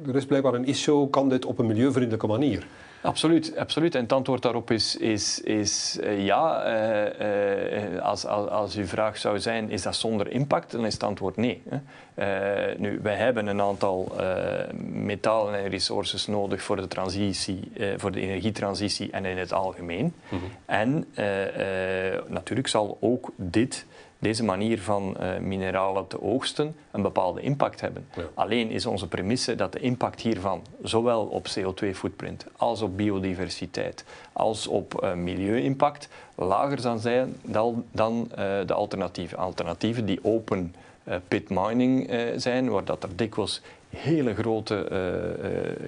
er 0.07 0.17
is 0.17 0.27
blijkbaar 0.27 0.55
een 0.55 0.67
issue, 0.67 1.09
kan 1.11 1.29
dit 1.29 1.45
op 1.45 1.59
een 1.59 1.67
milieuvriendelijke 1.67 2.27
manier? 2.27 2.67
Absoluut, 3.05 3.57
absoluut. 3.57 3.95
En 3.95 4.03
het 4.03 4.13
antwoord 4.13 4.43
daarop 4.43 4.71
is, 4.71 4.97
is, 4.97 5.41
is 5.41 5.99
uh, 6.01 6.25
ja. 6.25 6.67
Uh, 6.67 7.95
uh, 7.95 8.03
als, 8.03 8.27
als, 8.27 8.51
als 8.51 8.77
uw 8.77 8.87
vraag 8.87 9.17
zou 9.17 9.41
zijn, 9.41 9.71
is 9.71 9.83
dat 9.83 9.97
zonder 9.97 10.31
impact? 10.31 10.71
Dan 10.71 10.87
is 10.87 10.93
het 10.93 11.03
antwoord 11.03 11.37
nee. 11.37 11.63
nu, 12.77 13.01
wij 13.03 13.15
hebben 13.15 13.47
een 13.47 13.61
aantal 13.61 14.13
metalen 14.93 15.55
en 15.55 15.69
resources 15.69 16.27
nodig 16.27 16.63
voor 16.63 16.77
de, 16.77 16.89
transitie, 16.89 17.73
voor 17.97 18.13
de 18.13 18.21
energietransitie 18.21 19.11
en 19.11 19.25
in 19.25 19.39
het 19.39 19.53
algemeen. 19.53 20.05
Mm 20.29 20.39
-hmm. 20.39 20.51
En 20.67 21.07
natuurlijk 22.29 22.69
zal 22.69 22.97
ook 23.01 23.31
dit 23.37 23.87
deze 24.25 24.45
manier 24.45 24.81
van 24.81 25.17
uh, 25.21 25.39
mineralen 25.39 26.07
te 26.07 26.23
oogsten 26.23 26.77
een 26.91 27.03
bepaalde 27.03 27.41
impact 27.41 27.81
hebben. 27.81 28.07
Ja. 28.17 28.23
Alleen 28.35 28.71
is 28.71 28.87
onze 28.87 29.09
premisse 29.09 29.55
dat 29.55 29.73
de 29.73 29.81
impact 29.81 30.21
hiervan 30.21 30.63
zowel 30.83 31.25
op 31.25 31.47
CO2-footprint 31.47 32.47
als 32.57 32.83
op 32.83 32.97
biodiversiteit 32.97 34.05
als 34.33 34.67
op 34.67 35.01
uh, 35.03 35.15
milieu-impact 35.15 36.09
lager 36.35 36.81
zal 36.81 36.99
zijn 36.99 37.37
dan, 37.43 37.85
dan 37.93 38.29
uh, 38.31 38.37
de 38.67 38.75
alternatieven. 38.75 39.39
Alternatieven 39.39 40.07
die 40.07 40.19
open 40.23 40.75
pit 41.29 41.51
mining 41.51 42.11
zijn, 42.37 42.71
waar 42.71 42.85
dat 42.85 43.03
er 43.03 43.17
dikwijls 43.17 43.61
hele 43.89 44.35
grote 44.35 44.89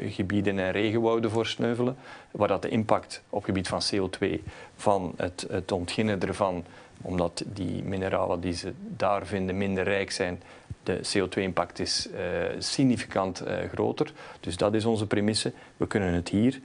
gebieden 0.08 0.58
en 0.58 0.72
regenwouden 0.72 1.30
voor 1.30 1.46
sneuvelen, 1.46 1.96
waar 2.30 2.48
dat 2.48 2.62
de 2.62 2.68
impact 2.68 3.22
op 3.30 3.44
gebied 3.44 3.68
van 3.68 3.80
CO2 3.94 4.42
van 4.76 5.12
het, 5.16 5.46
het 5.50 5.72
ontginnen 5.72 6.20
ervan 6.20 6.64
omdat 7.02 7.44
die 7.46 7.82
mineralen 7.82 8.40
die 8.40 8.52
ze 8.52 8.72
daar 8.96 9.26
vinden 9.26 9.58
minder 9.58 9.84
rijk 9.84 10.10
zijn. 10.10 10.42
De 10.82 11.00
CO2-impact 11.16 11.78
is 11.78 12.08
uh, 12.14 12.20
significant 12.58 13.46
uh, 13.46 13.54
groter. 13.72 14.12
Dus 14.40 14.56
dat 14.56 14.74
is 14.74 14.84
onze 14.84 15.06
premisse. 15.06 15.52
We 15.76 15.86
kunnen 15.86 16.12
het 16.12 16.28
hier 16.28 16.60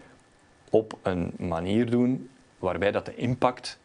op 0.69 0.97
een 1.01 1.31
manier 1.37 1.89
doen 1.89 2.29
waarbij 2.59 2.91
dat 2.91 3.05
de 3.05 3.15
impact 3.15 3.79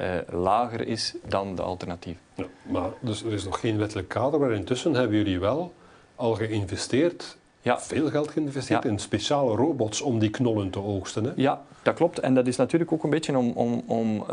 uh, 0.00 0.14
lager 0.28 0.86
is 0.86 1.14
dan 1.24 1.54
de 1.54 1.62
alternatief. 1.62 2.16
Ja, 2.34 2.46
maar 2.62 2.90
dus 3.00 3.22
er 3.22 3.32
is 3.32 3.44
nog 3.44 3.60
geen 3.60 3.78
wettelijk 3.78 4.08
kader, 4.08 4.40
maar 4.40 4.52
intussen 4.52 4.94
hebben 4.94 5.16
jullie 5.16 5.40
wel 5.40 5.74
al 6.14 6.34
geïnvesteerd 6.34 7.38
ja. 7.62 7.80
veel 7.80 8.08
geld 8.10 8.30
geïnvesteerd 8.30 8.84
in 8.84 8.98
speciale 8.98 9.56
robots 9.56 10.00
om 10.00 10.18
die 10.18 10.30
knollen 10.30 10.70
te 10.70 10.82
oogsten. 10.82 11.24
Hè? 11.24 11.32
Ja, 11.36 11.62
dat 11.82 11.94
klopt. 11.94 12.18
En 12.18 12.34
dat 12.34 12.46
is 12.46 12.56
natuurlijk 12.56 12.92
ook 12.92 13.04
een 13.04 13.10
beetje 13.10 13.38
om, 13.38 13.50
om, 13.50 13.82
om 13.86 14.14
uh, 14.20 14.26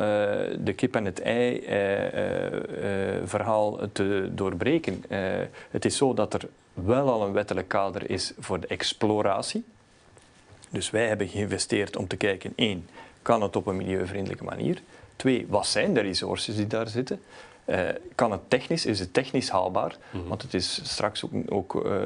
de 0.59 0.73
kip 0.75 0.95
en 0.95 1.05
het 1.05 1.21
ei 1.21 1.59
uh, 1.59 2.51
uh, 2.51 2.59
verhaal 3.25 3.79
te 3.91 4.29
doorbreken. 4.31 5.03
het 5.71 5.85
is 5.85 5.97
zo 5.97 6.13
dat 6.13 6.33
er 6.33 6.47
wel 6.73 7.09
al 7.09 7.25
een 7.25 7.33
wettelijk 7.33 7.67
kader 7.67 8.09
is 8.09 8.33
voor 8.39 8.59
de 8.59 8.67
exploratie. 8.67 9.63
Dus 10.69 10.89
wij 10.89 11.07
hebben 11.07 11.27
geïnvesteerd 11.27 11.97
om 11.97 12.07
te 12.07 12.15
kijken, 12.15 12.53
één, 12.55 12.87
kan 13.21 13.41
het 13.41 13.55
op 13.55 13.65
een 13.65 13.75
milieuvriendelijke 13.75 14.43
manier? 14.43 14.81
Twee, 15.15 15.45
wat 15.49 15.67
zijn 15.67 15.93
de 15.93 15.99
resources 15.99 16.55
die 16.55 16.67
daar 16.67 16.87
zitten? 16.87 17.19
Uh, 17.69 17.79
kan 18.15 18.31
het 18.31 18.49
technisch, 18.49 18.85
is 18.85 18.99
het 18.99 19.13
technisch 19.13 19.49
haalbaar? 19.49 19.95
Mm 20.11 20.19
-hmm. 20.19 20.29
Want 20.29 20.41
het 20.41 20.53
is 20.53 20.81
straks 20.83 21.25
ook, 21.25 21.31
ook 21.47 21.75
uh, 21.75 21.81
uh, 21.91 21.99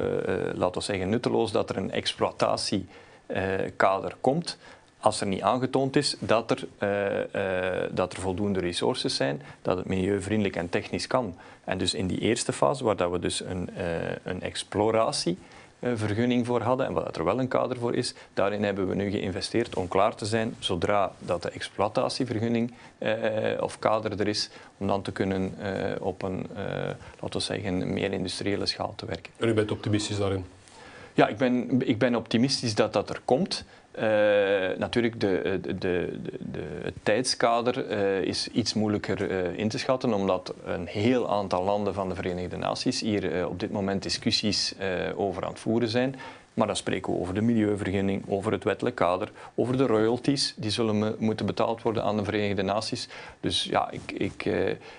laten 0.54 0.80
we 0.80 0.82
zeggen, 0.86 1.08
nutteloos 1.08 1.52
dat 1.52 1.70
er 1.70 1.76
een 1.76 1.90
exploitatiekader 1.90 4.16
komt 4.20 4.58
als 5.00 5.20
er 5.20 5.26
niet 5.26 5.42
aangetoond 5.42 5.96
is 5.96 6.16
dat 6.18 6.50
er, 6.50 6.68
dat 7.94 8.12
er 8.12 8.20
voldoende 8.20 8.60
resources 8.60 9.16
zijn, 9.16 9.42
dat 9.62 9.76
het 9.76 9.86
milieuvriendelijk 9.86 10.56
en 10.56 10.68
technisch 10.68 11.06
kan. 11.06 11.36
En 11.64 11.78
dus 11.78 11.94
in 11.94 12.06
die 12.06 12.18
eerste 12.18 12.52
fase, 12.52 12.84
waar 12.84 12.96
dat 12.96 13.10
we 13.10 13.18
dus 13.18 13.40
een, 13.40 13.70
een 14.22 14.42
exploratie 14.42 15.38
vergunning 15.94 16.46
voor 16.46 16.60
hadden 16.60 16.86
en 16.86 16.92
wat 16.92 17.16
er 17.16 17.24
wel 17.24 17.38
een 17.38 17.48
kader 17.48 17.76
voor 17.76 17.94
is. 17.94 18.14
Daarin 18.34 18.64
hebben 18.64 18.88
we 18.88 18.94
nu 18.94 19.10
geïnvesteerd 19.10 19.76
om 19.76 19.88
klaar 19.88 20.14
te 20.14 20.26
zijn 20.26 20.54
zodra 20.58 21.12
dat 21.18 21.42
de 21.42 21.50
exploitatievergunning 21.50 22.72
of 23.60 23.78
kader 23.78 24.20
er 24.20 24.28
is, 24.28 24.50
om 24.78 24.86
dan 24.86 25.02
te 25.02 25.12
kunnen 25.12 25.54
op 26.00 26.22
een, 26.22 26.46
laten 27.20 27.38
we 27.38 27.40
zeggen, 27.40 27.92
meer 27.92 28.12
industriële 28.12 28.66
schaal 28.66 28.92
te 28.96 29.06
werken. 29.06 29.32
En 29.36 29.48
u 29.48 29.54
bent 29.54 29.70
optimistisch 29.70 30.16
daarin? 30.16 30.44
Ja, 31.14 31.28
ik 31.28 31.36
ben, 31.36 31.80
ik 31.88 31.98
ben 31.98 32.14
optimistisch 32.14 32.74
dat 32.74 32.92
dat 32.92 33.10
er 33.10 33.20
komt. 33.24 33.64
Uh, 33.98 34.02
natuurlijk, 34.78 35.20
de, 35.20 35.58
de, 35.78 36.18
de, 36.38 36.80
het 36.82 36.94
tijdskader 37.02 37.90
uh, 37.90 38.20
is 38.20 38.48
iets 38.48 38.74
moeilijker 38.74 39.30
in 39.58 39.68
te 39.68 39.78
schatten, 39.78 40.12
omdat 40.12 40.54
een 40.64 40.86
heel 40.86 41.30
aantal 41.30 41.64
landen 41.64 41.94
van 41.94 42.08
de 42.08 42.14
Verenigde 42.14 42.56
Naties 42.56 43.00
hier 43.00 43.48
op 43.48 43.60
dit 43.60 43.70
moment 43.70 44.02
discussies 44.02 44.74
over 45.16 45.44
aan 45.44 45.50
het 45.50 45.60
voeren 45.60 45.88
zijn. 45.88 46.14
Maar 46.54 46.66
dan 46.66 46.76
spreken 46.76 47.12
we 47.12 47.18
over 47.18 47.34
de 47.34 47.40
milieuvergunning, 47.40 48.24
over 48.28 48.52
het 48.52 48.64
wettelijk 48.64 48.96
kader, 48.96 49.32
over 49.54 49.76
de 49.76 49.86
royalties. 49.86 50.54
Die 50.56 50.70
zullen 50.70 51.16
moeten 51.18 51.46
betaald 51.46 51.82
worden 51.82 52.02
aan 52.02 52.16
de 52.16 52.24
Verenigde 52.24 52.62
Naties. 52.62 53.08
Dus 53.40 53.64
ja, 53.64 53.90
ik, 53.90 54.12
ik, 54.12 54.50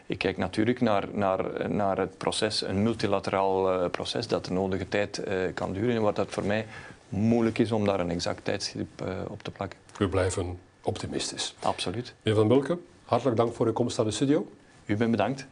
ik 0.06 0.17
kijk 0.17 0.38
natuurlijk 0.38 0.82
naar, 0.82 1.08
naar, 1.12 1.69
naar 1.69 1.97
het 1.97 2.17
proces, 2.17 2.62
een 2.62 2.84
multilateraal 2.84 3.89
proces 3.89 4.27
dat 4.27 4.45
de 4.45 4.53
nodige 4.53 4.89
tijd 4.89 5.23
kan 5.53 5.73
duren. 5.73 5.95
En 5.95 6.01
wat 6.01 6.15
dat 6.15 6.29
voor 6.29 6.45
mij 6.45 6.65
moeilijk 7.13 7.58
is 7.58 7.71
om 7.71 7.86
daar 7.86 7.99
een 7.99 8.10
exact 8.10 8.45
tijdstip 8.45 9.02
uh, 9.02 9.10
op 9.30 9.43
te 9.43 9.52
plakken. 9.52 9.80
We 9.97 10.08
blijven 10.08 10.60
optimistisch. 10.84 11.56
Absoluut. 11.60 12.13
Meneer 12.21 12.39
Van 12.39 12.47
Bulke, 12.47 12.78
hartelijk 13.04 13.38
dank 13.38 13.54
voor 13.54 13.65
uw 13.65 13.73
komst 13.73 13.99
aan 13.99 14.06
de 14.06 14.12
studio. 14.12 14.47
U 14.86 14.97
bent 14.97 15.12
bedankt. 15.12 15.47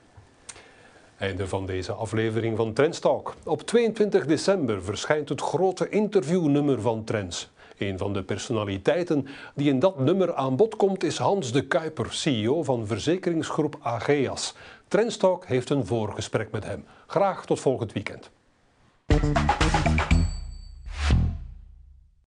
Einde 1.18 1.48
van 1.48 1.66
deze 1.66 1.92
aflevering 1.92 2.58
van 2.58 2.74
Trendstalk. 2.74 3.36
Op 3.44 3.62
22 3.62 4.26
december 4.26 4.84
verschijnt 4.84 5.30
het 5.30 5.42
grote 5.42 5.90
interviewnummer 5.90 6.82
van 6.82 7.04
Trends. 7.04 7.50
Een 7.78 7.98
van 7.98 8.14
de 8.14 8.24
personaliteiten 8.24 9.28
die 9.56 9.70
in 9.70 9.80
dat 9.80 10.00
nummer 10.00 10.34
aan 10.34 10.56
bod 10.56 10.76
komt 10.76 11.04
is 11.04 11.18
Hans 11.18 11.52
de 11.52 11.68
Kuiper, 11.68 12.14
CEO 12.14 12.64
van 12.64 12.88
verzekeringsgroep 12.88 13.78
Ageas. 13.82 14.56
Trendstalk 14.88 15.46
heeft 15.46 15.70
een 15.70 15.86
voorgesprek 15.86 16.52
met 16.52 16.66
hem. 16.66 16.86
Graag 17.08 17.46
tot 17.46 17.60
volgend 17.60 17.94
weekend. 17.94 18.30